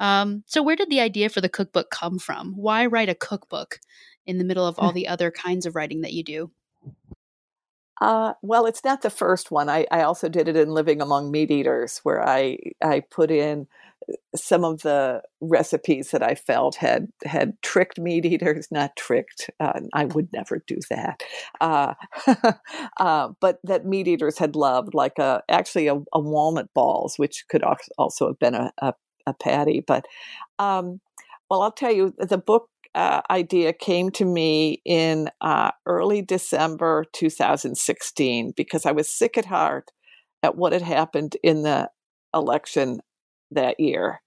[0.00, 2.54] Um, so, where did the idea for the cookbook come from?
[2.56, 3.80] Why write a cookbook
[4.26, 6.50] in the middle of all the other kinds of writing that you do?
[8.00, 9.68] Uh, well, it's not the first one.
[9.68, 13.68] I, I also did it in Living Among Meat Eaters, where I I put in
[14.34, 19.50] some of the recipes that I felt had had tricked meat eaters, not tricked.
[19.60, 21.22] Uh, I would never do that,
[21.60, 21.94] uh,
[23.00, 27.44] uh, but that meat eaters had loved, like a actually a, a, walnut balls, which
[27.48, 27.62] could
[27.98, 28.94] also have been a, a,
[29.26, 29.80] a patty.
[29.86, 30.06] But
[30.58, 31.00] um,
[31.48, 37.04] well, I'll tell you, the book uh, idea came to me in uh, early December
[37.12, 39.90] 2016 because I was sick at heart
[40.42, 41.90] at what had happened in the
[42.32, 43.00] election
[43.50, 44.20] that year.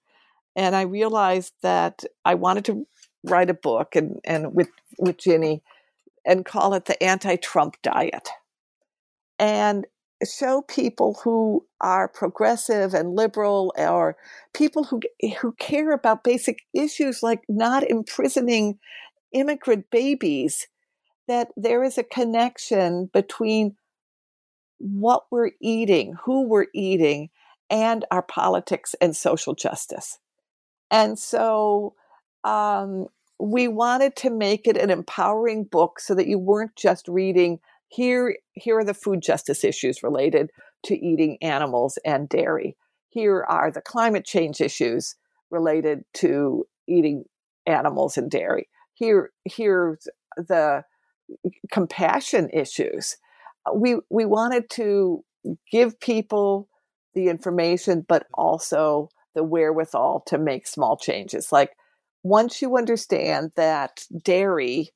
[0.56, 2.86] And I realized that I wanted to
[3.24, 5.62] write a book and, and with, with Ginny
[6.24, 8.28] and call it the anti Trump diet.
[9.38, 9.86] And
[10.28, 14.16] show people who are progressive and liberal or
[14.52, 15.00] people who
[15.40, 18.78] who care about basic issues like not imprisoning
[19.32, 20.66] immigrant babies
[21.28, 23.76] that there is a connection between
[24.78, 27.28] what we're eating, who we're eating,
[27.70, 30.18] and our politics and social justice.
[30.90, 31.94] And so
[32.44, 33.06] um,
[33.38, 38.36] we wanted to make it an empowering book so that you weren't just reading here
[38.52, 40.50] here are the food justice issues related
[40.84, 42.76] to eating animals and dairy.
[43.08, 45.16] Here are the climate change issues
[45.50, 47.24] related to eating
[47.66, 48.68] animals and dairy.
[48.94, 50.06] Here here's
[50.36, 50.84] the
[51.72, 53.16] compassion issues.
[53.74, 55.24] We we wanted to
[55.72, 56.68] give people
[57.18, 61.50] the information, but also the wherewithal to make small changes.
[61.50, 61.72] Like
[62.22, 64.90] once you understand that dairy,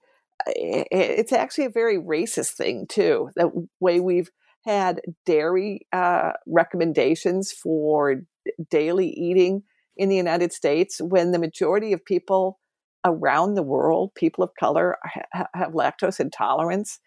[0.47, 3.31] it's actually a very racist thing too.
[3.35, 4.31] The way we've
[4.65, 8.23] had dairy uh, recommendations for
[8.71, 9.65] daily eating
[9.97, 12.61] in the United States when the majority of people
[13.05, 17.01] around the world, people of color, ha- have lactose intolerance,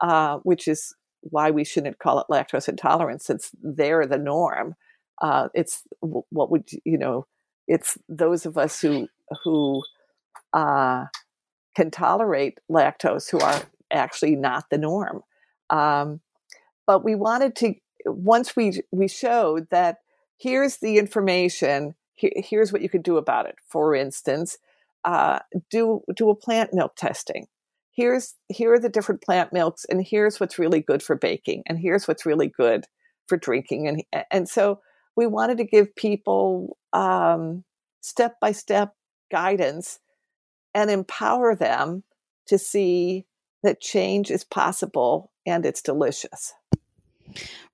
[0.00, 4.74] uh, which is why we shouldn't call it lactose intolerance since they're the norm.
[5.20, 7.26] Uh, it's what would you know?
[7.68, 9.08] It's those of us who
[9.44, 9.82] who
[10.52, 11.06] uh,
[11.74, 15.22] can tolerate lactose who are actually not the norm.
[15.70, 16.20] Um,
[16.86, 17.74] but we wanted to
[18.06, 19.98] once we we showed that
[20.38, 21.94] here's the information.
[22.14, 23.56] Here, here's what you could do about it.
[23.68, 24.58] For instance,
[25.04, 25.38] uh,
[25.70, 27.46] do do a plant milk testing
[27.94, 31.78] here's here are the different plant milks and here's what's really good for baking and
[31.78, 32.86] here's what's really good
[33.28, 34.80] for drinking and and so
[35.16, 36.76] we wanted to give people
[38.00, 38.94] step by step
[39.30, 39.98] guidance
[40.74, 42.02] and empower them
[42.46, 43.26] to see
[43.62, 46.52] that change is possible and it's delicious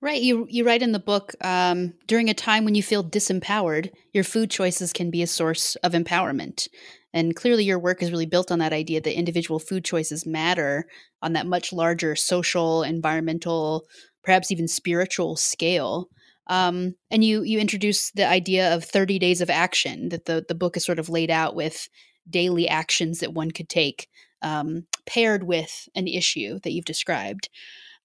[0.00, 0.22] Right.
[0.22, 4.24] You you write in the book um, during a time when you feel disempowered, your
[4.24, 6.68] food choices can be a source of empowerment.
[7.12, 10.86] And clearly, your work is really built on that idea that individual food choices matter
[11.22, 13.86] on that much larger social, environmental,
[14.22, 16.09] perhaps even spiritual scale.
[16.48, 20.54] Um, and you you introduce the idea of 30 days of action that the the
[20.54, 21.88] book is sort of laid out with
[22.28, 24.09] daily actions that one could take
[24.42, 27.48] um, paired with an issue that you've described.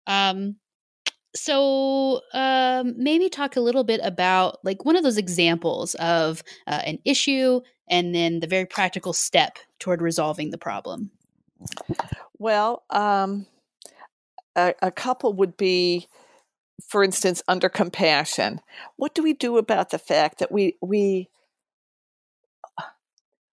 [0.07, 0.57] Um,
[1.35, 6.81] so um, maybe talk a little bit about like one of those examples of uh,
[6.85, 11.11] an issue and then the very practical step toward resolving the problem.
[12.37, 13.47] Well um,
[14.55, 16.07] a, a couple would be
[16.87, 18.59] for instance under compassion.
[18.97, 21.29] What do we do about the fact that we we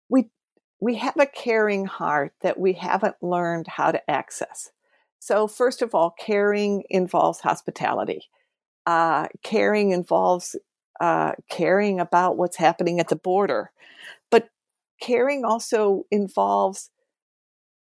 [0.08, 0.30] we
[0.80, 4.70] we have a caring heart that we haven't learned how to access
[5.18, 8.22] so, first of all, caring involves hospitality.
[8.86, 10.56] Uh, caring involves
[11.00, 13.70] uh, caring about what's happening at the border.
[14.30, 14.48] But
[15.00, 16.90] caring also involves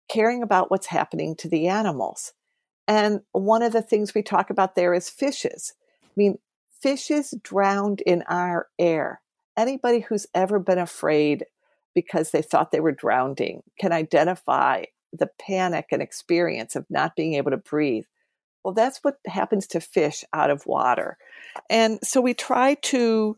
[0.10, 2.34] caring about what's happening to the animals.
[2.88, 5.74] And one of the things we talk about there is fishes.
[6.04, 6.38] I mean,
[6.82, 9.22] fishes drowned in our air.
[9.58, 11.46] Anybody who's ever been afraid
[11.96, 14.84] because they thought they were drowning can identify
[15.18, 18.06] the panic and experience of not being able to breathe.
[18.64, 21.18] Well, that's what happens to fish out of water.
[21.70, 23.38] And so we try to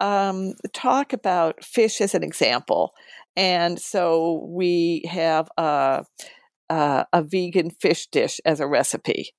[0.00, 2.92] um, talk about fish as an example.
[3.36, 6.04] And so we have a,
[6.68, 9.30] a, a vegan fish dish as a recipe,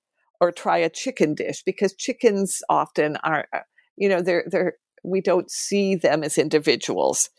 [0.42, 3.60] or try a chicken dish because chickens often are, uh,
[3.98, 4.74] you know, they're they're
[5.04, 7.30] we don't see them as individuals,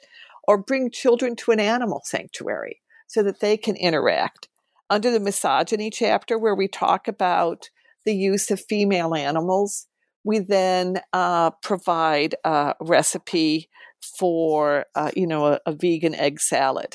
[0.47, 4.48] or bring children to an animal sanctuary so that they can interact.
[4.88, 7.70] Under the misogyny chapter, where we talk about
[8.04, 9.88] the use of female animals,
[10.26, 13.68] we then uh, provide a recipe
[14.18, 16.94] for uh, you know a, a, vegan egg salad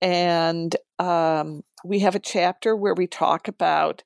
[0.00, 4.02] and um, we have a chapter where we talk about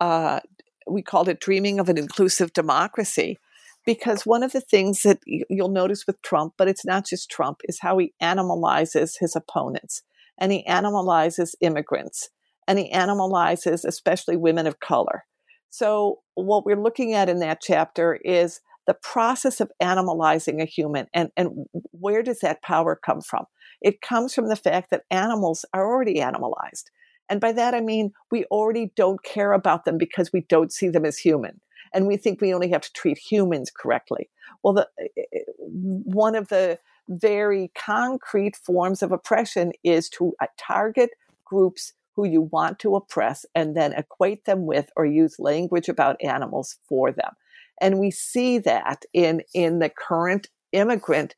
[0.00, 0.40] uh,
[0.86, 3.38] we called it dreaming of an inclusive democracy
[3.84, 7.60] because one of the things that you'll notice with trump but it's not just trump
[7.64, 10.02] is how he animalizes his opponents
[10.42, 12.28] and he animalizes immigrants
[12.68, 15.24] and he animalizes especially women of color
[15.72, 21.06] so what we're looking at in that chapter is the process of animalizing a human
[21.14, 23.46] and, and where does that power come from?
[23.80, 26.90] It comes from the fact that animals are already animalized.
[27.30, 30.90] And by that I mean we already don't care about them because we don't see
[30.90, 31.62] them as human.
[31.94, 34.28] And we think we only have to treat humans correctly.
[34.62, 36.78] Well, the, eh, eh, one of the
[37.08, 41.10] very concrete forms of oppression is to uh, target
[41.44, 46.22] groups who you want to oppress and then equate them with or use language about
[46.22, 47.32] animals for them.
[47.80, 51.34] And we see that in, in the current immigrant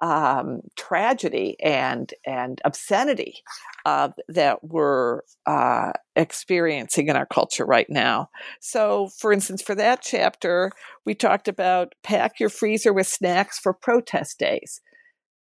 [0.00, 3.42] um, tragedy and and obscenity
[3.84, 8.30] uh, that we're uh, experiencing in our culture right now.
[8.60, 10.72] So, for instance, for that chapter,
[11.04, 14.80] we talked about pack your freezer with snacks for protest days.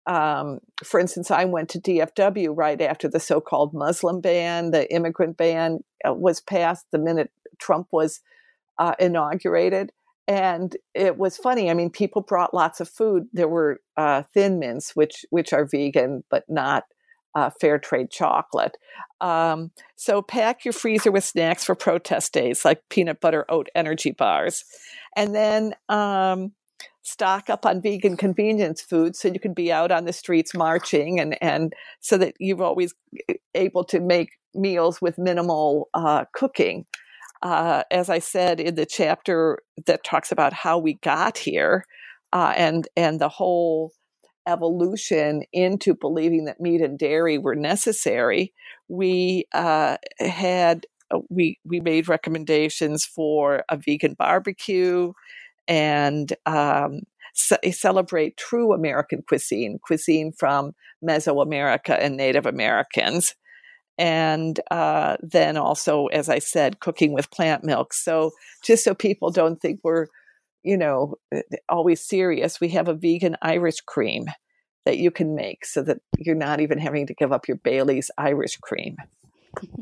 [0.07, 5.37] Um, for instance, I went to DFW right after the so-called Muslim ban, the immigrant
[5.37, 8.21] ban uh, was passed the minute Trump was
[8.79, 9.91] uh, inaugurated
[10.27, 11.69] and it was funny.
[11.69, 13.27] I mean, people brought lots of food.
[13.33, 16.85] There were uh, Thin Mints, which which are vegan but not
[17.35, 18.77] uh, fair trade chocolate.
[19.19, 24.11] Um, so pack your freezer with snacks for protest days, like peanut butter oat energy
[24.11, 24.63] bars,
[25.15, 26.53] and then um,
[27.03, 31.19] stock up on vegan convenience food so you can be out on the streets marching
[31.19, 32.93] and and so that you're always
[33.29, 36.85] eh, able to make meals with minimal uh, cooking.
[37.41, 41.85] Uh, as I said in the chapter that talks about how we got here
[42.33, 43.93] uh, and and the whole
[44.47, 48.53] evolution into believing that meat and dairy were necessary,
[48.87, 55.11] we uh, had uh, we we made recommendations for a vegan barbecue
[55.71, 56.99] and um,
[57.33, 63.35] celebrate true American cuisine, cuisine from Mesoamerica and Native Americans
[63.97, 67.93] and uh, then also, as I said, cooking with plant milk.
[67.93, 68.31] So
[68.63, 70.07] just so people don't think we're,
[70.63, 74.25] you know, eh, always serious, we have a vegan Irish cream
[74.85, 78.09] that you can make so that you're not even having to give up your Bailey's
[78.17, 78.97] Irish cream.
[79.63, 79.79] well,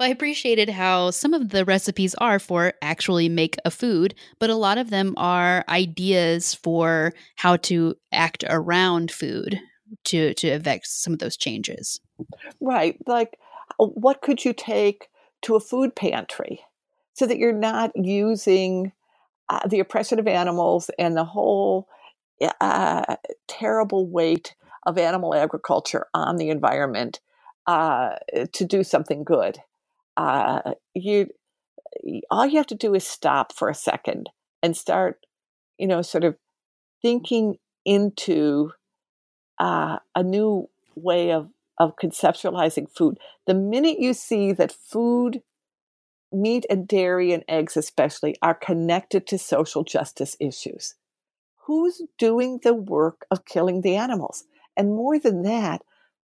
[0.00, 4.54] I appreciated how some of the recipes are for actually make a food, but a
[4.54, 9.60] lot of them are ideas for how to act around food
[10.04, 12.00] to to effect some of those changes.
[12.60, 12.96] Right.
[13.06, 13.38] Like
[13.78, 15.08] uh, what could you take
[15.42, 16.60] to a food pantry
[17.14, 18.92] so that you're not using
[19.48, 21.88] uh, the oppression of animals and the whole
[22.60, 23.16] uh,
[23.48, 24.54] terrible weight
[24.86, 27.20] of animal agriculture on the environment
[27.66, 28.16] uh,
[28.52, 29.58] to do something good.
[30.16, 31.28] Uh, you
[32.30, 34.30] all you have to do is stop for a second
[34.62, 35.26] and start,
[35.78, 36.36] you know, sort of
[37.02, 38.70] thinking into
[39.58, 43.18] uh, a new way of of conceptualizing food.
[43.46, 45.42] The minute you see that food,
[46.30, 50.94] meat and dairy and eggs especially, are connected to social justice issues,
[51.64, 54.44] who's doing the work of killing the animals?
[54.76, 55.82] And more than that,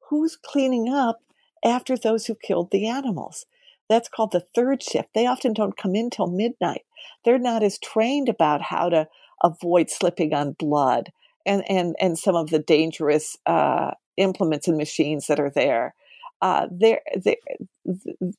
[0.09, 1.21] who's cleaning up
[1.65, 3.47] after those who killed the animals?
[3.89, 5.11] That's called the third shift.
[5.15, 6.83] They often don't come in till midnight.
[7.25, 9.09] They're not as trained about how to
[9.43, 11.13] avoid slipping on blood
[11.45, 15.95] and and and some of the dangerous uh, implements and machines that are there.
[16.43, 17.37] Uh, they're, they're,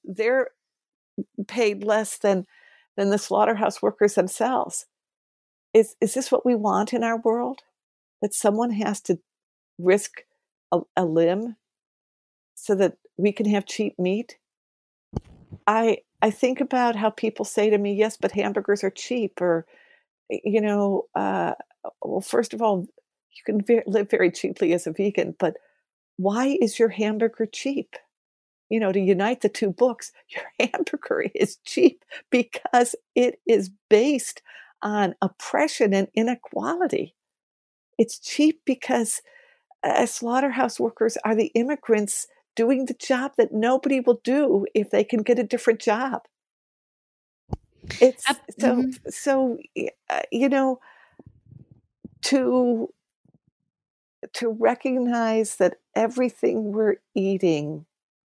[0.03, 0.47] they're
[1.47, 2.45] paid less than,
[2.95, 4.85] than the slaughterhouse workers themselves.
[5.73, 7.61] Is, is this what we want in our world?
[8.21, 9.19] That someone has to
[9.77, 10.23] risk
[10.71, 11.55] a, a limb
[12.55, 14.37] so that we can have cheap meat.
[15.65, 19.65] I I think about how people say to me, "Yes, but hamburgers are cheap," or
[20.29, 21.53] you know, uh,
[22.03, 22.87] well, first of all,
[23.31, 25.57] you can ve- live very cheaply as a vegan, but
[26.17, 27.95] why is your hamburger cheap?
[28.69, 34.41] You know, to unite the two books, your hamburger is cheap because it is based
[34.81, 37.15] on oppression and inequality.
[37.97, 39.21] It's cheap because
[39.87, 45.03] uh, slaughterhouse workers are the immigrants doing the job that nobody will do if they
[45.03, 46.23] can get a different job.
[48.01, 48.25] It's
[48.59, 49.09] so mm-hmm.
[49.09, 49.57] so
[50.09, 50.79] uh, you know
[52.23, 52.89] to
[54.33, 57.85] to recognize that everything we're eating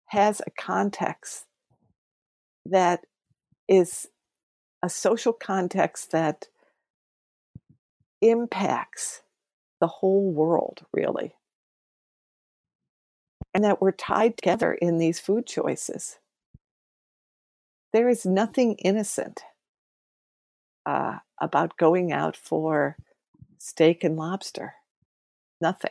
[0.07, 1.47] has a context
[2.67, 3.07] that
[3.69, 4.07] is
[4.83, 6.47] a social context that
[8.21, 9.23] impacts
[9.81, 11.35] the whole world, really.
[13.55, 16.19] And that we're tied together in these food choices.
[17.93, 19.43] There is nothing innocent
[20.87, 22.97] uh, about going out for
[23.59, 24.75] steak and lobster.
[25.61, 25.91] Nothing.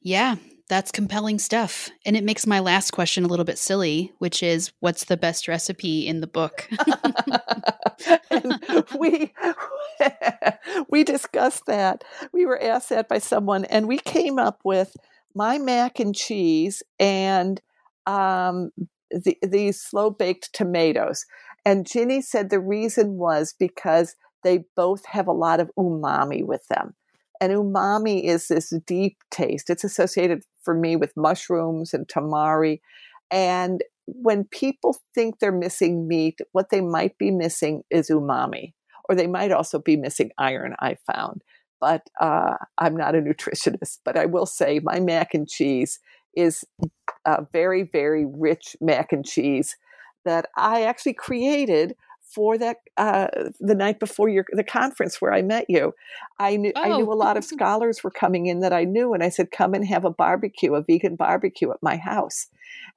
[0.00, 0.36] Yeah,
[0.68, 1.90] that's compelling stuff.
[2.04, 5.48] And it makes my last question a little bit silly, which is what's the best
[5.48, 6.68] recipe in the book?
[8.98, 9.32] we
[10.88, 12.04] we discussed that.
[12.32, 14.96] We were asked that by someone and we came up with
[15.34, 17.60] my mac and cheese and
[18.06, 18.70] um,
[19.10, 21.24] the, these slow baked tomatoes.
[21.64, 26.66] And Ginny said the reason was because they both have a lot of umami with
[26.68, 26.94] them.
[27.40, 29.68] And umami is this deep taste.
[29.68, 32.80] It's associated for me with mushrooms and tamari.
[33.30, 38.72] And when people think they're missing meat, what they might be missing is umami,
[39.08, 41.42] or they might also be missing iron, I found.
[41.80, 45.98] But uh, I'm not a nutritionist, but I will say my mac and cheese
[46.36, 46.64] is
[47.24, 49.76] a very, very rich mac and cheese
[50.24, 51.94] that I actually created
[52.36, 53.28] for that uh,
[53.60, 55.94] the night before your the conference where I met you.
[56.38, 56.82] I knew oh.
[56.82, 59.50] I knew a lot of scholars were coming in that I knew, and I said,
[59.50, 62.48] "Come and have a barbecue, a vegan barbecue at my house."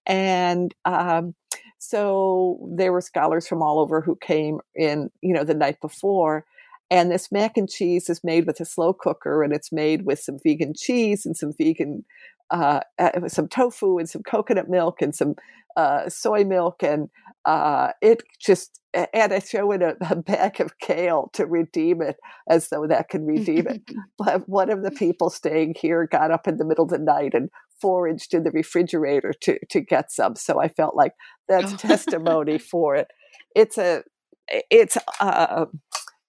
[0.05, 1.35] And um,
[1.77, 6.45] so there were scholars from all over who came in, you know, the night before.
[6.91, 10.19] And this mac and cheese is made with a slow cooker, and it's made with
[10.19, 12.03] some vegan cheese and some vegan,
[12.51, 15.35] uh, uh some tofu and some coconut milk and some
[15.77, 17.09] uh, soy milk and
[17.45, 22.17] uh, it just and I throw in a, a, bag of kale to redeem it
[22.49, 23.81] as though that can redeem it.
[24.17, 27.33] but one of the people staying here got up in the middle of the night
[27.33, 27.49] and
[27.81, 30.35] foraged in the refrigerator to to get some.
[30.35, 31.13] So I felt like
[31.47, 31.77] that's oh.
[31.77, 33.07] testimony for it.
[33.55, 34.03] It's a
[34.47, 35.65] it's uh,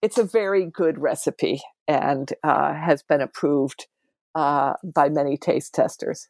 [0.02, 3.86] it's a very good recipe and uh, has been approved
[4.34, 6.28] uh, by many taste testers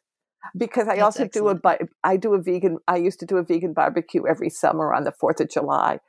[0.57, 1.61] because I That's also excellent.
[1.61, 4.93] do a I do a vegan I used to do a vegan barbecue every summer
[4.93, 5.99] on the 4th of July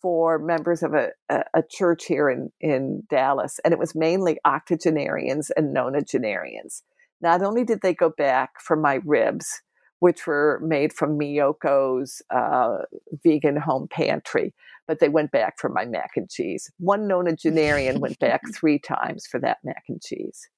[0.00, 4.36] for members of a, a, a, church here in, in Dallas, and it was mainly
[4.44, 6.82] octogenarians and nonagenarians.
[7.20, 9.62] Not only did they go back for my ribs,
[10.00, 12.78] which were made from Miyoko's uh,
[13.22, 14.52] vegan home pantry,
[14.88, 16.68] but they went back for my mac and cheese.
[16.78, 20.48] One nonagenarian went back three times for that mac and cheese.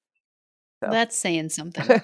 [0.83, 0.89] So.
[0.91, 1.83] That's saying something.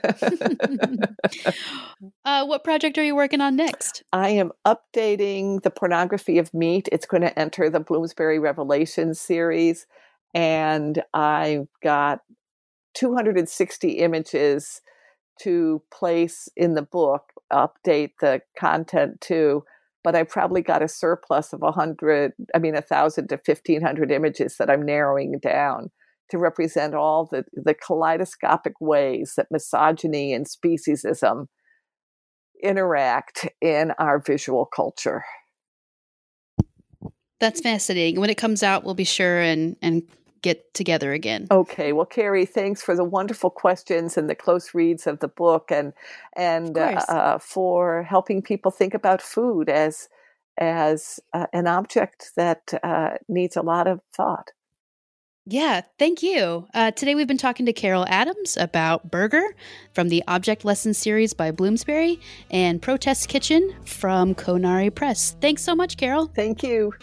[2.25, 4.03] uh, what project are you working on next?
[4.13, 6.87] I am updating the pornography of meat.
[6.91, 9.87] It's going to enter the Bloomsbury Revelations series,
[10.33, 12.21] and I've got
[12.93, 14.81] 260 images
[15.41, 19.63] to place in the book, update the content too.
[20.03, 24.69] But I probably got a surplus of 100, I mean, 1,000 to 1,500 images that
[24.69, 25.91] I'm narrowing down
[26.31, 31.47] to represent all the, the kaleidoscopic ways that misogyny and speciesism
[32.63, 35.23] interact in our visual culture.
[37.39, 38.19] That's fascinating.
[38.19, 40.03] When it comes out, we'll be sure and, and
[40.41, 41.47] get together again.
[41.49, 41.91] Okay.
[41.93, 45.93] Well, Carrie, thanks for the wonderful questions and the close reads of the book, and
[46.35, 50.07] and uh, uh, for helping people think about food as
[50.59, 54.51] as uh, an object that uh, needs a lot of thought.
[55.51, 56.65] Yeah, thank you.
[56.73, 59.43] Uh, today we've been talking to Carol Adams about Burger
[59.93, 65.35] from the Object Lesson series by Bloomsbury and Protest Kitchen from Conari Press.
[65.41, 66.27] Thanks so much, Carol.
[66.27, 66.93] Thank you.